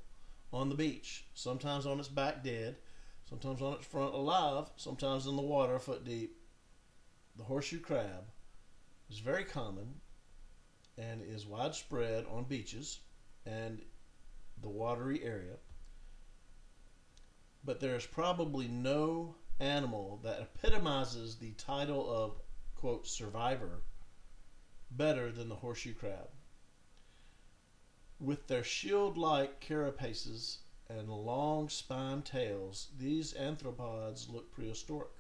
on 0.54 0.70
the 0.70 0.76
beach, 0.76 1.26
sometimes 1.34 1.86
on 1.86 2.00
its 2.00 2.08
back 2.08 2.42
dead, 2.42 2.78
sometimes 3.30 3.62
on 3.62 3.74
its 3.74 3.86
front 3.86 4.14
alive, 4.14 4.70
sometimes 4.78 5.28
in 5.28 5.36
the 5.36 5.42
water 5.42 5.76
a 5.76 5.80
foot 5.80 6.06
deep. 6.06 6.38
The 7.36 7.44
horseshoe 7.44 7.82
crab 7.82 8.24
is 9.10 9.20
very 9.20 9.44
common 9.44 9.96
and 10.98 11.22
is 11.22 11.46
widespread 11.46 12.26
on 12.32 12.46
beaches 12.46 13.00
and 13.46 13.82
the 14.62 14.70
watery 14.70 15.22
area. 15.24 15.58
But 17.64 17.80
there 17.80 17.96
is 17.96 18.06
probably 18.06 18.68
no 18.68 19.36
animal 19.60 20.20
that 20.24 20.42
epitomizes 20.42 21.36
the 21.36 21.52
title 21.52 22.10
of, 22.10 22.42
quote, 22.76 23.06
survivor 23.06 23.82
better 24.92 25.32
than 25.32 25.50
the 25.50 25.56
horseshoe 25.56 25.94
crab. 25.94 26.30
With 28.20 28.48
their 28.48 28.64
shield 28.64 29.18
like 29.18 29.62
carapaces 29.62 30.60
and 30.90 31.10
long 31.10 31.70
spine 31.70 32.22
tails, 32.22 32.88
these 32.98 33.34
anthropods 33.34 34.30
look 34.30 34.52
prehistoric. 34.52 35.12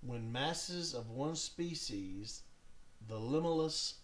When 0.00 0.32
masses 0.32 0.94
of 0.94 1.10
one 1.10 1.36
species, 1.36 2.42
the 3.06 3.18
Limulus 3.18 3.94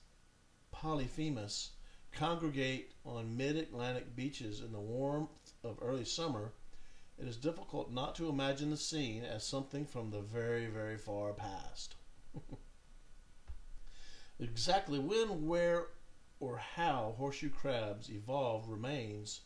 polyphemus, 0.71 1.73
congregate 2.13 2.93
on 3.05 3.37
mid 3.37 3.57
Atlantic 3.57 4.15
beaches 4.15 4.61
in 4.61 4.73
the 4.73 4.81
warmth 4.81 5.53
of 5.65 5.79
early 5.83 6.05
summer, 6.05 6.53
it 7.19 7.29
is 7.29 7.37
difficult 7.37 7.91
not 7.91 8.15
to 8.17 8.29
imagine 8.29 8.71
the 8.71 8.77
scene 8.77 9.25
as 9.25 9.47
something 9.47 9.85
from 9.85 10.11
the 10.11 10.21
very, 10.21 10.67
very 10.67 10.97
far 10.97 11.33
past. 11.33 11.95
exactly 14.41 14.99
when, 14.99 15.47
where, 15.47 15.87
or 16.41 16.59
how 16.59 17.15
horseshoe 17.19 17.51
crabs 17.51 18.11
evolved 18.11 18.69
remains 18.69 19.43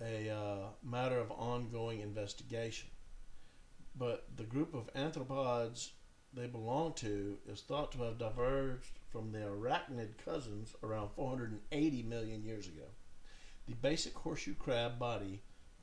a 0.00 0.30
uh, 0.30 0.68
matter 0.82 1.18
of 1.18 1.30
ongoing 1.30 2.00
investigation. 2.00 2.88
But 3.94 4.24
the 4.36 4.44
group 4.44 4.74
of 4.74 4.92
arthropods 4.94 5.90
they 6.34 6.46
belong 6.46 6.94
to 6.94 7.38
is 7.46 7.60
thought 7.60 7.92
to 7.92 8.02
have 8.02 8.18
diverged 8.18 8.98
from 9.10 9.32
their 9.32 9.50
arachnid 9.50 10.16
cousins 10.24 10.74
around 10.82 11.10
480 11.14 12.02
million 12.04 12.42
years 12.42 12.66
ago. 12.66 12.86
The 13.66 13.74
basic 13.74 14.14
horseshoe 14.14 14.54
crab 14.54 14.98
body 14.98 15.42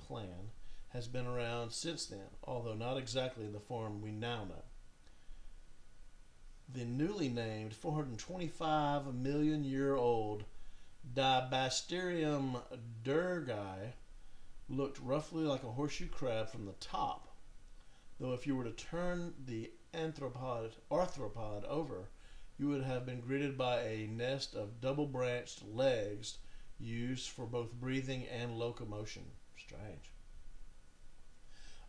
plan 0.09 0.49
has 0.89 1.07
been 1.07 1.27
around 1.27 1.71
since 1.71 2.07
then, 2.07 2.31
although 2.43 2.73
not 2.73 2.97
exactly 2.97 3.45
in 3.45 3.53
the 3.53 3.59
form 3.59 4.01
we 4.01 4.09
now 4.11 4.43
know. 4.43 4.63
The 6.67 6.83
newly 6.83 7.29
named 7.29 7.75
425 7.75 9.13
million 9.13 9.63
year 9.63 9.95
old 9.95 10.45
Dibasterium 11.13 12.59
durgi 13.03 13.93
looked 14.67 14.99
roughly 14.99 15.43
like 15.43 15.63
a 15.63 15.71
horseshoe 15.71 16.07
crab 16.07 16.49
from 16.49 16.65
the 16.65 16.73
top, 16.73 17.35
though 18.19 18.33
if 18.33 18.47
you 18.47 18.55
were 18.55 18.63
to 18.63 18.71
turn 18.71 19.33
the 19.45 19.71
anthropod 19.93 20.71
arthropod 20.91 21.65
over, 21.65 22.09
you 22.57 22.67
would 22.67 22.83
have 22.83 23.05
been 23.05 23.21
greeted 23.21 23.57
by 23.57 23.81
a 23.81 24.07
nest 24.07 24.55
of 24.55 24.81
double 24.81 25.05
branched 25.05 25.63
legs 25.67 26.39
used 26.79 27.29
for 27.29 27.45
both 27.45 27.71
breathing 27.73 28.25
and 28.27 28.57
locomotion. 28.57 29.23
Strange. 29.69 30.11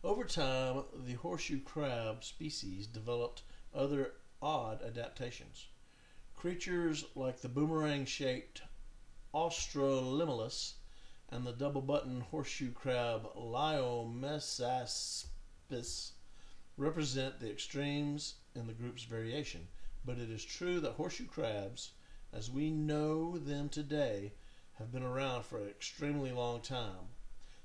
Over 0.03 0.23
time, 0.23 0.83
the 1.03 1.13
horseshoe 1.13 1.61
crab 1.61 2.23
species 2.23 2.85
developed 2.85 3.41
other 3.73 4.13
odd 4.39 4.83
adaptations. 4.83 5.65
Creatures 6.35 7.05
like 7.15 7.41
the 7.41 7.49
boomerang 7.49 8.05
shaped 8.05 8.61
Australolimulus 9.33 10.73
and 11.29 11.43
the 11.43 11.53
double 11.53 11.81
button 11.81 12.21
horseshoe 12.21 12.71
crab 12.71 13.33
Liomesaspis 13.35 16.11
represent 16.77 17.39
the 17.39 17.49
extremes 17.49 18.35
in 18.53 18.67
the 18.67 18.73
group's 18.73 19.05
variation, 19.05 19.69
but 20.05 20.19
it 20.19 20.29
is 20.29 20.45
true 20.45 20.79
that 20.81 20.91
horseshoe 20.91 21.25
crabs, 21.25 21.93
as 22.31 22.51
we 22.51 22.69
know 22.69 23.39
them 23.39 23.69
today, 23.69 24.33
have 24.77 24.91
been 24.91 25.01
around 25.01 25.45
for 25.45 25.57
an 25.57 25.69
extremely 25.69 26.31
long 26.31 26.61
time. 26.61 27.09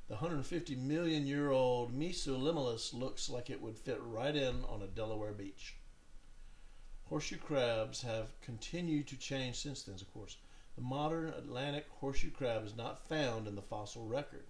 The 0.09 0.15
150 0.15 0.77
million 0.77 1.27
year 1.27 1.51
old 1.51 1.93
Mesolimulus 1.93 2.95
looks 2.95 3.29
like 3.29 3.51
it 3.51 3.61
would 3.61 3.77
fit 3.77 3.99
right 4.01 4.37
in 4.37 4.65
on 4.67 4.81
a 4.81 4.87
Delaware 4.87 5.33
beach. 5.33 5.75
Horseshoe 7.09 7.39
crabs 7.39 8.03
have 8.03 8.41
continued 8.41 9.09
to 9.09 9.17
change 9.17 9.57
since 9.57 9.83
then, 9.83 9.97
of 9.97 10.13
course. 10.13 10.37
The 10.77 10.83
modern 10.83 11.31
Atlantic 11.31 11.87
horseshoe 11.89 12.31
crab 12.31 12.65
is 12.65 12.77
not 12.77 13.09
found 13.09 13.49
in 13.49 13.57
the 13.57 13.63
fossil 13.63 14.07
record 14.07 14.45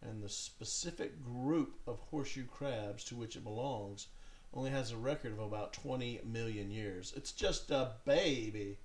and 0.00 0.22
the 0.22 0.28
specific 0.28 1.22
group 1.22 1.80
of 1.86 1.98
horseshoe 2.10 2.46
crabs 2.46 3.04
to 3.04 3.16
which 3.16 3.36
it 3.36 3.44
belongs 3.44 4.06
only 4.52 4.70
has 4.70 4.92
a 4.92 4.96
record 4.96 5.32
of 5.32 5.40
about 5.40 5.72
20 5.72 6.20
million 6.24 6.70
years. 6.70 7.12
It's 7.16 7.32
just 7.32 7.70
a 7.70 7.96
baby. 8.04 8.78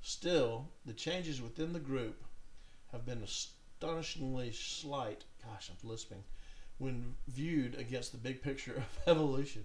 Still, 0.00 0.68
the 0.84 0.92
changes 0.92 1.42
within 1.42 1.72
the 1.72 1.80
group 1.80 2.24
have 2.92 3.04
been 3.04 3.22
astonishingly 3.78 4.52
slight. 4.52 5.24
Gosh, 5.44 5.70
I'm 5.70 5.88
lisping. 5.88 6.24
When 6.78 7.14
viewed 7.28 7.74
against 7.74 8.12
the 8.12 8.18
big 8.18 8.40
picture 8.40 8.76
of 8.76 8.98
evolution. 9.06 9.64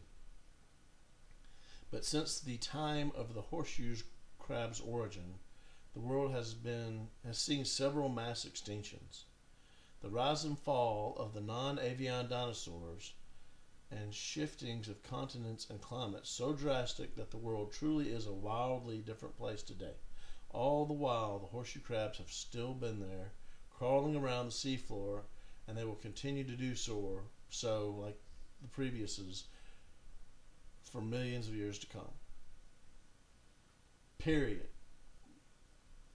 But 1.89 2.03
since 2.03 2.39
the 2.39 2.57
time 2.57 3.13
of 3.15 3.33
the 3.33 3.41
horseshoe 3.41 3.95
crab's 4.37 4.81
origin, 4.81 5.35
the 5.93 6.01
world 6.01 6.31
has 6.31 6.53
been 6.53 7.07
has 7.25 7.37
seen 7.37 7.63
several 7.63 8.09
mass 8.09 8.45
extinctions 8.45 9.23
the 10.01 10.09
rise 10.09 10.43
and 10.43 10.59
fall 10.59 11.15
of 11.17 11.33
the 11.33 11.41
non 11.41 11.79
avian 11.79 12.27
dinosaurs, 12.27 13.13
and 13.89 14.13
shiftings 14.13 14.89
of 14.89 15.03
continents 15.03 15.69
and 15.69 15.79
climates 15.79 16.29
so 16.29 16.51
drastic 16.51 17.15
that 17.15 17.31
the 17.31 17.37
world 17.37 17.71
truly 17.71 18.11
is 18.11 18.25
a 18.25 18.33
wildly 18.33 18.97
different 18.97 19.37
place 19.37 19.63
today. 19.63 19.95
All 20.49 20.85
the 20.85 20.93
while, 20.93 21.39
the 21.39 21.47
horseshoe 21.47 21.79
crabs 21.79 22.17
have 22.17 22.31
still 22.31 22.73
been 22.73 22.99
there, 22.99 23.31
crawling 23.81 24.15
around 24.15 24.45
the 24.45 24.51
seafloor, 24.51 25.21
and 25.67 25.75
they 25.75 25.83
will 25.83 25.95
continue 25.95 26.43
to 26.43 26.55
do 26.55 26.75
so, 26.75 27.19
so 27.49 27.95
like 27.99 28.15
the 28.61 28.67
previous's, 28.67 29.45
for 30.91 31.01
millions 31.01 31.47
of 31.47 31.55
years 31.55 31.79
to 31.79 31.87
come. 31.87 32.13
Period. 34.19 34.67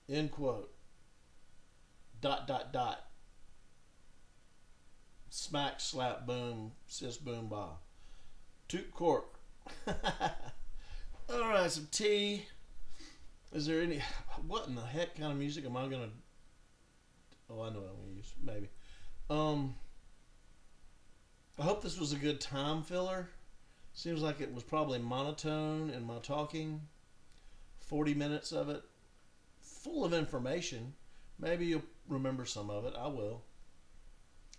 End 0.09 0.31
quote. 0.31 0.73
Dot, 2.21 2.47
dot, 2.47 2.73
dot 2.73 3.07
smack, 5.29 5.81
slap, 5.81 6.25
boom, 6.25 6.71
sis, 6.87 7.17
boom, 7.17 7.49
ba. 7.49 7.71
Toot 8.69 8.93
cork. 8.95 9.41
All 9.89 11.41
right, 11.41 11.69
some 11.69 11.89
tea. 11.91 12.47
Is 13.53 13.67
there 13.67 13.83
any? 13.83 14.01
What 14.47 14.69
in 14.69 14.77
the 14.77 14.83
heck 14.83 15.17
kind 15.17 15.33
of 15.33 15.39
music 15.39 15.65
am 15.65 15.77
I 15.77 15.89
gonna? 15.89 16.11
Oh, 17.49 17.63
I 17.63 17.71
know 17.71 17.81
what 17.81 17.91
I'm 17.91 18.01
gonna 18.03 18.17
use. 18.17 18.33
Maybe. 18.43 18.69
Um. 19.31 19.75
I 21.59 21.63
hope 21.63 21.83
this 21.83 21.99
was 21.99 22.13
a 22.13 22.17
good 22.17 22.39
time 22.39 22.83
filler. 22.83 23.31
Seems 23.95 24.21
like 24.21 24.43
it 24.43 24.53
was 24.53 24.63
probably 24.63 24.99
monotone 24.99 25.89
in 25.89 26.05
my 26.05 26.19
talking. 26.19 26.83
Forty 27.79 28.13
minutes 28.13 28.53
of 28.53 28.69
it, 28.69 28.83
full 29.63 30.05
of 30.05 30.13
information. 30.13 30.93
Maybe 31.39 31.67
you'll 31.67 31.85
remember 32.09 32.45
some 32.45 32.69
of 32.69 32.85
it. 32.85 32.95
I 32.99 33.07
will. 33.07 33.43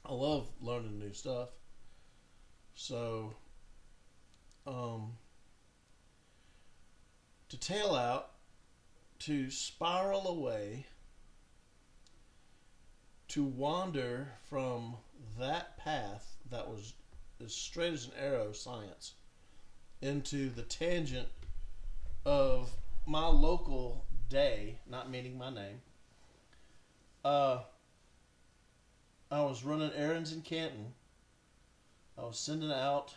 I 0.06 0.14
love 0.14 0.48
learning 0.62 0.98
new 0.98 1.14
stuff. 1.14 1.50
So, 2.74 3.34
um, 4.66 5.18
to 7.50 7.60
tail 7.60 7.94
out, 7.94 8.32
to 9.20 9.52
spiral 9.52 10.28
away, 10.28 10.86
to 13.30 13.44
wander 13.44 14.28
from 14.50 14.96
that 15.40 15.78
path 15.78 16.36
that 16.50 16.68
was 16.68 16.94
as 17.44 17.54
straight 17.54 17.94
as 17.94 18.06
an 18.06 18.14
arrow 18.20 18.52
science 18.52 19.14
into 20.02 20.50
the 20.50 20.64
tangent 20.64 21.28
of 22.26 22.72
my 23.06 23.28
local 23.28 24.06
day, 24.30 24.80
not 24.90 25.10
meaning 25.10 25.38
my 25.38 25.50
name. 25.50 25.82
Uh, 27.24 27.60
I 29.30 29.42
was 29.42 29.64
running 29.64 29.92
errands 29.96 30.32
in 30.32 30.42
Canton. 30.42 30.94
I 32.18 32.22
was 32.22 32.40
sending 32.40 32.72
out 32.72 33.14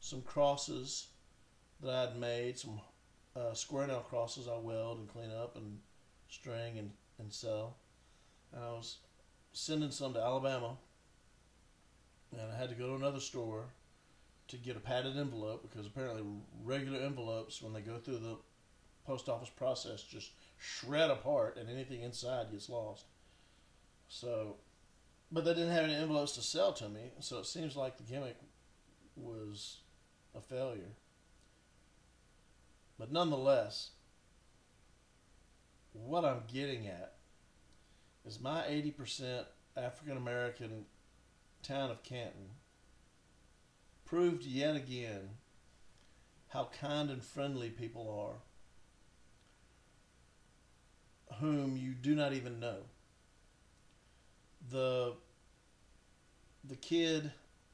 some 0.00 0.22
crosses 0.22 1.08
that 1.82 1.94
I 1.94 2.00
had 2.02 2.16
made, 2.18 2.58
some 2.58 2.80
uh, 3.34 3.52
square 3.52 3.86
nail 3.86 4.04
crosses 4.08 4.48
I 4.48 4.56
weld 4.56 4.98
and 4.98 5.08
clean 5.08 5.30
up 5.30 5.56
and 5.56 5.78
string 6.28 6.78
and, 6.78 6.90
and 7.18 7.32
sell. 7.32 7.76
And 8.52 8.62
I 8.62 8.68
was 8.68 8.98
sending 9.54 9.90
some 9.90 10.12
to 10.12 10.20
Alabama. 10.20 10.76
And 12.32 12.52
I 12.52 12.58
had 12.58 12.68
to 12.68 12.74
go 12.74 12.88
to 12.88 12.94
another 12.96 13.20
store 13.20 13.66
to 14.48 14.56
get 14.56 14.76
a 14.76 14.80
padded 14.80 15.16
envelope 15.16 15.62
because 15.62 15.86
apparently 15.86 16.22
regular 16.62 16.98
envelopes, 16.98 17.62
when 17.62 17.72
they 17.72 17.80
go 17.80 17.96
through 17.98 18.18
the 18.18 18.36
post 19.06 19.28
office 19.28 19.48
process, 19.48 20.02
just 20.02 20.32
shred 20.58 21.10
apart 21.10 21.56
and 21.56 21.70
anything 21.70 22.02
inside 22.02 22.50
gets 22.50 22.68
lost. 22.68 23.04
So, 24.08 24.56
but 25.32 25.44
they 25.44 25.54
didn't 25.54 25.72
have 25.72 25.84
any 25.84 25.94
envelopes 25.94 26.32
to 26.32 26.42
sell 26.42 26.72
to 26.74 26.88
me, 26.88 27.12
so 27.20 27.38
it 27.38 27.46
seems 27.46 27.76
like 27.76 27.96
the 27.96 28.02
gimmick 28.02 28.36
was 29.16 29.78
a 30.34 30.40
failure. 30.40 30.92
But 32.98 33.12
nonetheless, 33.12 33.90
what 35.92 36.24
I'm 36.24 36.42
getting 36.52 36.86
at 36.86 37.14
is 38.26 38.40
my 38.40 38.62
80% 38.62 39.44
African 39.76 40.16
American 40.16 40.86
town 41.62 41.90
of 41.90 42.02
Canton 42.02 42.50
proved 44.04 44.44
yet 44.44 44.76
again 44.76 45.30
how 46.48 46.68
kind 46.80 47.10
and 47.10 47.22
friendly 47.22 47.70
people 47.70 48.08
are 48.28 48.40
whom 51.40 51.76
you 51.76 51.90
do 51.92 52.14
not 52.14 52.32
even 52.32 52.60
know. 52.60 52.78
The 54.70 55.14
the 56.66 56.76
kid, 56.76 57.30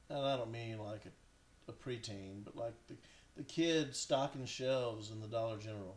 and 0.09 0.19
I 0.19 0.37
don't 0.37 0.51
mean 0.51 0.79
like 0.79 1.03
a, 1.07 1.71
a 1.71 1.75
preteen, 1.75 2.45
but 2.45 2.57
like 2.57 2.75
the 2.89 2.97
the 3.37 3.45
kid 3.45 3.95
stocking 3.95 4.47
shelves 4.47 5.11
in 5.11 5.21
the 5.21 5.27
Dollar 5.27 5.59
General 5.59 5.97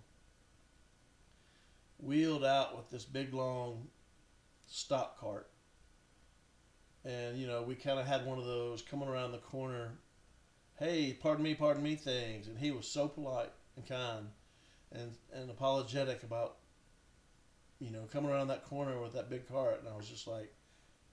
wheeled 1.97 2.43
out 2.43 2.75
with 2.75 2.89
this 2.89 3.05
big 3.05 3.33
long 3.33 3.87
stock 4.73 5.19
cart. 5.19 5.47
And, 7.05 7.37
you 7.37 7.45
know, 7.45 7.61
we 7.61 7.75
kind 7.75 7.99
of 7.99 8.07
had 8.07 8.25
one 8.25 8.39
of 8.39 8.45
those 8.45 8.81
coming 8.81 9.07
around 9.07 9.31
the 9.31 9.37
corner, 9.37 9.99
hey, 10.79 11.15
pardon 11.21 11.43
me, 11.43 11.53
pardon 11.53 11.83
me 11.83 11.95
things. 11.95 12.47
And 12.47 12.57
he 12.57 12.71
was 12.71 12.87
so 12.87 13.07
polite 13.07 13.51
and 13.75 13.85
kind 13.85 14.29
and, 14.91 15.11
and 15.31 15.49
apologetic 15.51 16.23
about, 16.23 16.57
you 17.79 17.91
know, 17.91 18.07
coming 18.11 18.31
around 18.31 18.47
that 18.47 18.65
corner 18.65 18.99
with 18.99 19.13
that 19.13 19.29
big 19.29 19.47
cart. 19.47 19.79
And 19.79 19.93
I 19.93 19.95
was 19.95 20.09
just 20.09 20.27
like, 20.27 20.51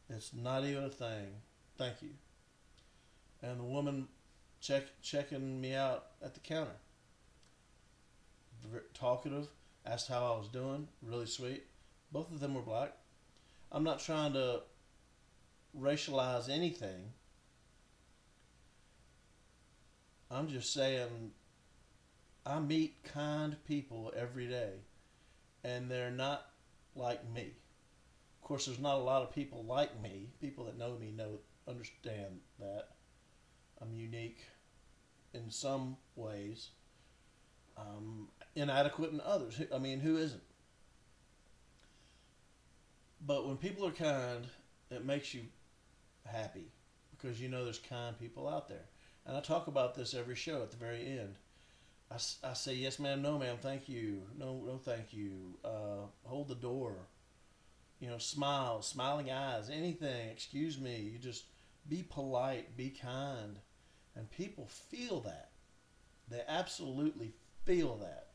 it's 0.09 0.33
not 0.33 0.65
even 0.65 0.85
a 0.85 0.89
thing. 0.89 1.27
Thank 1.77 2.01
you. 2.01 2.11
And 3.43 3.61
the 3.61 3.65
woman 3.65 4.09
check 4.63 4.85
checking 5.03 5.61
me 5.61 5.75
out 5.75 6.07
at 6.25 6.33
the 6.33 6.41
counter. 6.41 6.77
Talkative, 8.95 9.49
asked 9.85 10.09
how 10.09 10.33
I 10.33 10.39
was 10.39 10.49
doing, 10.49 10.89
really 11.03 11.27
sweet. 11.27 11.65
Both 12.11 12.33
of 12.33 12.41
them 12.41 12.55
were 12.55 12.63
black. 12.63 12.95
I'm 13.73 13.85
not 13.85 14.01
trying 14.01 14.33
to 14.33 14.63
racialize 15.79 16.49
anything. 16.49 17.13
I'm 20.31 20.49
just 20.49 20.73
saying 20.73 21.33
I 22.47 22.59
meet 22.61 23.03
kind 23.05 23.57
people 23.67 24.13
every 24.17 24.47
day 24.47 24.73
and 25.65 25.91
they're 25.91 26.11
not 26.11 26.47
like 26.95 27.29
me. 27.33 27.53
Of 28.41 28.47
course 28.47 28.67
there's 28.67 28.79
not 28.81 28.97
a 28.97 29.03
lot 29.03 29.23
of 29.23 29.35
people 29.35 29.65
like 29.65 30.01
me. 30.01 30.29
People 30.41 30.65
that 30.65 30.79
know 30.79 30.97
me 30.99 31.13
know 31.17 31.39
understand 31.69 32.41
that. 32.59 32.89
I'm 33.81 33.95
unique 33.95 34.45
in 35.33 35.51
some 35.51 35.97
ways, 36.17 36.71
um, 37.79 38.29
inadequate 38.55 39.13
in 39.13 39.21
others. 39.21 39.61
I 39.75 39.79
mean, 39.79 40.01
who 40.01 40.19
isn't? 40.19 40.43
But 43.27 43.47
when 43.47 43.57
people 43.57 43.87
are 43.87 43.93
kind, 43.93 44.47
it 44.91 45.05
makes 45.05 45.35
you 45.35 45.43
happy 46.27 46.73
because 47.11 47.41
you 47.41 47.49
know 47.49 47.65
there's 47.65 47.79
kind 47.79 48.19
people 48.19 48.49
out 48.49 48.69
there. 48.69 48.87
And 49.27 49.37
I 49.37 49.41
talk 49.41 49.67
about 49.67 49.95
this 49.95 50.15
every 50.15 50.35
show 50.35 50.63
at 50.63 50.71
the 50.71 50.77
very 50.77 51.07
end. 51.07 51.37
I, 52.11 52.17
I 52.43 52.55
say, 52.55 52.75
yes, 52.75 52.99
ma'am, 52.99 53.23
no, 53.23 53.39
ma'am, 53.39 53.59
thank 53.61 53.89
you. 53.89 54.23
No, 54.39 54.63
no, 54.67 54.79
thank 54.79 55.13
you. 55.13 55.59
Uh, 55.65 56.07
hold 56.25 56.49
the 56.49 56.55
door. 56.55 56.95
You 58.01 58.09
know, 58.09 58.19
smile, 58.19 58.81
smiling 58.81 59.31
eyes, 59.31 59.71
anything. 59.71 60.31
Excuse 60.31 60.81
me. 60.81 60.97
You 61.13 61.19
just 61.19 61.45
be 61.89 62.03
polite, 62.09 62.77
be 62.77 62.91
kind. 62.91 63.59
And 64.17 64.31
people 64.31 64.67
feel 64.67 65.21
that. 65.21 65.51
They 66.29 66.43
absolutely 66.49 67.35
feel 67.65 67.97
that. 67.99 68.29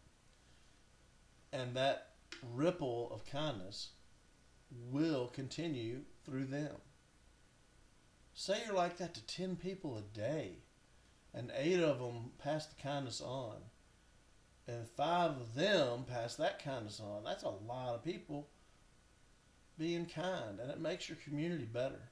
And 1.51 1.75
that 1.75 2.11
ripple 2.53 3.09
of 3.11 3.25
kindness 3.25 3.89
will 4.91 5.27
continue 5.27 6.01
through 6.25 6.45
them. 6.45 6.75
Say 8.33 8.61
you're 8.65 8.75
like 8.75 8.97
that 8.97 9.13
to 9.13 9.25
10 9.25 9.55
people 9.55 9.97
a 9.97 10.01
day, 10.01 10.57
and 11.33 11.51
eight 11.55 11.79
of 11.79 11.99
them 11.99 12.31
pass 12.37 12.65
the 12.65 12.81
kindness 12.81 13.21
on, 13.21 13.55
and 14.67 14.87
five 14.87 15.31
of 15.31 15.55
them 15.55 16.03
pass 16.05 16.35
that 16.35 16.63
kindness 16.63 16.99
on. 16.99 17.23
That's 17.23 17.43
a 17.43 17.49
lot 17.49 17.95
of 17.95 18.03
people 18.03 18.49
being 19.77 20.05
kind, 20.05 20.59
and 20.59 20.69
it 20.71 20.79
makes 20.79 21.07
your 21.07 21.17
community 21.23 21.65
better. 21.65 22.09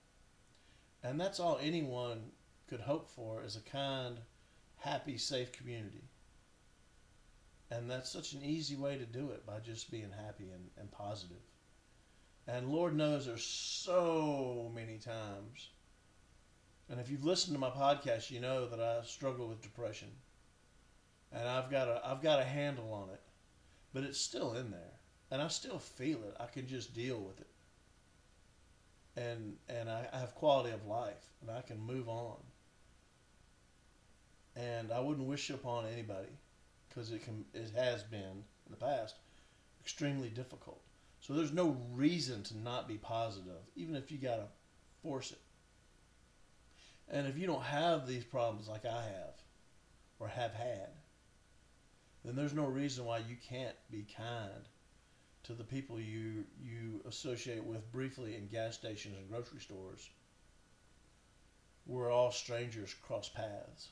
And 1.03 1.20
that's 1.20 1.39
all 1.39 1.59
anyone 1.61 2.32
could 2.68 2.82
hope 2.82 3.09
for 3.09 3.43
is 3.43 3.55
a 3.57 3.70
kind, 3.70 4.20
happy, 4.78 5.18
safe 5.18 5.51
community. 5.51 6.03
And 7.70 7.89
that's 7.89 8.11
such 8.11 8.34
an 8.34 8.43
easy 8.43 8.76
way 8.76 8.97
to 8.97 9.05
do 9.05 9.32
it 9.32 9.45
by 9.45 9.59
just 9.59 9.91
being 9.91 10.11
happy 10.26 10.51
and, 10.51 10.70
and 10.78 10.91
positive. 10.91 11.41
And 12.47 12.69
Lord 12.69 12.95
knows 12.95 13.25
there's 13.25 13.43
so 13.43 14.71
many 14.75 14.97
times. 14.97 15.69
And 16.89 16.99
if 16.99 17.09
you've 17.09 17.23
listened 17.23 17.55
to 17.55 17.59
my 17.59 17.69
podcast, 17.69 18.29
you 18.29 18.39
know 18.39 18.67
that 18.67 18.79
I 18.79 19.01
struggle 19.03 19.47
with 19.47 19.61
depression. 19.61 20.09
And 21.31 21.47
I've 21.47 21.71
got 21.71 21.87
a 21.87 22.01
I've 22.05 22.21
got 22.21 22.39
a 22.39 22.43
handle 22.43 22.93
on 22.93 23.09
it. 23.09 23.21
But 23.93 24.03
it's 24.03 24.19
still 24.19 24.53
in 24.53 24.71
there. 24.71 24.99
And 25.31 25.41
I 25.41 25.47
still 25.47 25.79
feel 25.79 26.23
it. 26.23 26.35
I 26.39 26.45
can 26.47 26.67
just 26.67 26.93
deal 26.93 27.19
with 27.19 27.39
it. 27.39 27.47
And 29.15 29.55
and 29.69 29.89
I, 29.89 30.07
I 30.11 30.19
have 30.19 30.35
quality 30.35 30.73
of 30.73 30.85
life 30.85 31.31
and 31.41 31.49
I 31.49 31.61
can 31.61 31.79
move 31.79 32.09
on 32.09 32.37
and 34.55 34.91
I 34.91 34.99
wouldn't 34.99 35.27
wish 35.27 35.49
it 35.49 35.55
upon 35.55 35.85
anybody 35.85 36.29
because 36.89 37.11
it 37.11 37.23
can 37.23 37.45
it 37.53 37.71
has 37.75 38.03
been 38.03 38.43
in 38.65 38.71
the 38.71 38.77
past 38.77 39.15
extremely 39.81 40.29
difficult. 40.29 40.81
So 41.24 41.32
there's 41.32 41.53
no 41.53 41.78
reason 41.93 42.43
to 42.43 42.57
not 42.57 42.86
be 42.86 42.97
positive, 42.97 43.61
even 43.78 43.95
if 43.95 44.11
you 44.11 44.17
gotta 44.17 44.47
force 45.01 45.32
it. 45.32 45.39
And 47.07 47.28
if 47.28 47.38
you 47.38 47.47
don't 47.47 47.63
have 47.63 48.05
these 48.05 48.26
problems 48.26 48.67
like 48.67 48.84
I 48.84 49.03
have 49.03 49.36
or 50.19 50.28
have 50.28 50.53
had, 50.53 50.89
then 52.26 52.36
there's 52.36 52.53
no 52.53 52.65
reason 52.65 53.05
why 53.05 53.19
you 53.19 53.38
can't 53.47 53.78
be 53.89 54.05
kind 54.17 54.67
to 55.43 55.53
the 55.53 55.63
people 55.63 55.97
you 55.97 56.43
you 56.61 56.99
associate 57.07 57.63
with 57.63 57.89
briefly 57.89 58.36
in 58.36 58.47
gas 58.47 58.76
stations 58.76 59.15
and 59.17 59.30
grocery 59.30 59.61
stores. 59.61 60.09
We're 61.86 62.11
all 62.11 62.34
strangers 62.34 62.93
cross 63.01 63.30
paths 63.30 63.91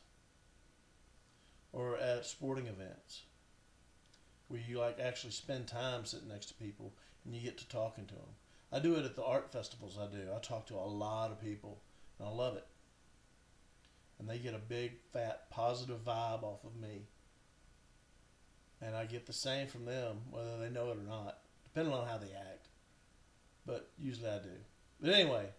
or 1.71 1.95
at 1.95 2.25
sporting 2.25 2.67
events 2.67 3.21
where 4.49 4.59
you 4.67 4.79
like 4.79 4.99
actually 4.99 5.31
spend 5.31 5.67
time 5.67 6.03
sitting 6.03 6.27
next 6.27 6.47
to 6.47 6.53
people 6.55 6.93
and 7.25 7.35
you 7.35 7.41
get 7.41 7.57
to 7.59 7.67
talking 7.67 8.05
to 8.05 8.15
them. 8.15 8.35
I 8.71 8.79
do 8.79 8.95
it 8.95 9.05
at 9.05 9.15
the 9.15 9.23
art 9.23 9.51
festivals 9.51 9.97
I 9.99 10.07
do. 10.07 10.29
I 10.35 10.39
talk 10.39 10.65
to 10.67 10.75
a 10.75 10.87
lot 10.87 11.31
of 11.31 11.41
people 11.41 11.81
and 12.19 12.27
I 12.27 12.31
love 12.31 12.55
it. 12.55 12.65
And 14.19 14.29
they 14.29 14.37
get 14.37 14.53
a 14.53 14.59
big 14.59 14.93
fat 15.11 15.49
positive 15.49 16.05
vibe 16.05 16.43
off 16.43 16.63
of 16.63 16.75
me. 16.79 17.07
And 18.81 18.95
I 18.95 19.05
get 19.05 19.25
the 19.25 19.33
same 19.33 19.67
from 19.67 19.85
them 19.85 20.17
whether 20.29 20.57
they 20.57 20.69
know 20.69 20.91
it 20.91 20.97
or 20.97 21.07
not, 21.07 21.39
depending 21.63 21.93
on 21.93 22.07
how 22.07 22.17
they 22.17 22.31
act. 22.31 22.69
But 23.65 23.89
usually 23.97 24.29
I 24.29 24.39
do. 24.39 24.49
But 24.99 25.13
anyway, 25.13 25.49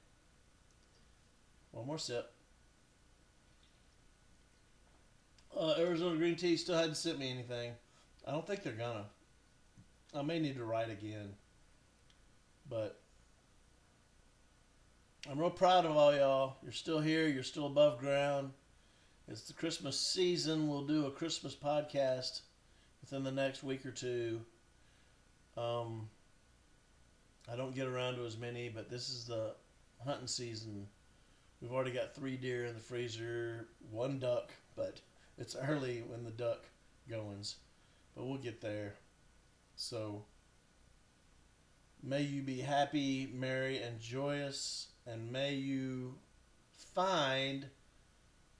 one 1.73 1.87
more 1.87 1.99
sip. 1.99 2.33
Uh, 5.57 5.75
Arizona 5.79 6.17
Green 6.17 6.37
Tea 6.37 6.57
still 6.57 6.77
hadn't 6.77 6.97
sent 6.97 7.19
me 7.19 7.31
anything. 7.31 7.73
I 8.27 8.31
don't 8.31 8.47
think 8.47 8.63
they're 8.63 8.73
gonna. 8.73 9.07
I 10.15 10.23
may 10.23 10.39
need 10.39 10.57
to 10.57 10.65
write 10.65 10.91
again. 10.91 11.35
But 12.73 12.99
I'm 15.31 15.39
real 15.39 15.51
proud 15.51 15.85
of 15.85 15.95
all 15.95 16.17
y'all. 16.17 16.57
You're 16.63 16.73
still 16.73 17.01
here. 17.01 17.29
You're 17.29 17.43
still 17.43 17.67
above 17.67 17.99
ground. 17.99 18.53
It's 19.29 19.43
the 19.43 19.53
Christmas 19.53 20.01
season. 20.01 20.69
We'll 20.69 20.87
do 20.87 21.05
a 21.05 21.11
Christmas 21.11 21.55
podcast 21.55 22.41
within 23.03 23.25
the 23.25 23.31
next 23.31 23.63
week 23.63 23.85
or 23.85 23.91
two. 23.91 24.41
Um, 25.55 26.09
I 27.53 27.57
don't 27.57 27.75
get 27.75 27.89
around 27.89 28.15
to 28.15 28.25
as 28.25 28.39
many, 28.39 28.71
but 28.71 28.89
this 28.89 29.11
is 29.11 29.27
the 29.27 29.55
hunting 30.03 30.27
season. 30.27 30.87
We've 31.61 31.73
already 31.73 31.93
got 31.93 32.15
three 32.15 32.39
deer 32.39 32.65
in 32.65 32.73
the 32.73 32.81
freezer, 32.81 33.69
one 33.91 34.19
duck, 34.19 34.51
but 34.77 34.99
it's 35.37 35.57
early 35.69 36.05
when 36.09 36.25
the 36.25 36.31
duck 36.31 36.65
goings. 37.07 37.57
But 38.17 38.25
we'll 38.25 38.39
get 38.39 38.63
there. 38.63 38.95
So 39.77 40.25
May 42.05 42.23
you 42.23 42.43
be 42.43 42.61
happy, 42.61 43.31
merry, 43.33 43.81
and 43.81 44.01
joyous, 44.01 44.89
and 45.07 45.31
may 45.31 45.55
you 45.55 46.17
find 46.95 47.67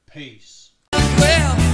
peace. 0.07 0.71
Well, 0.93 1.73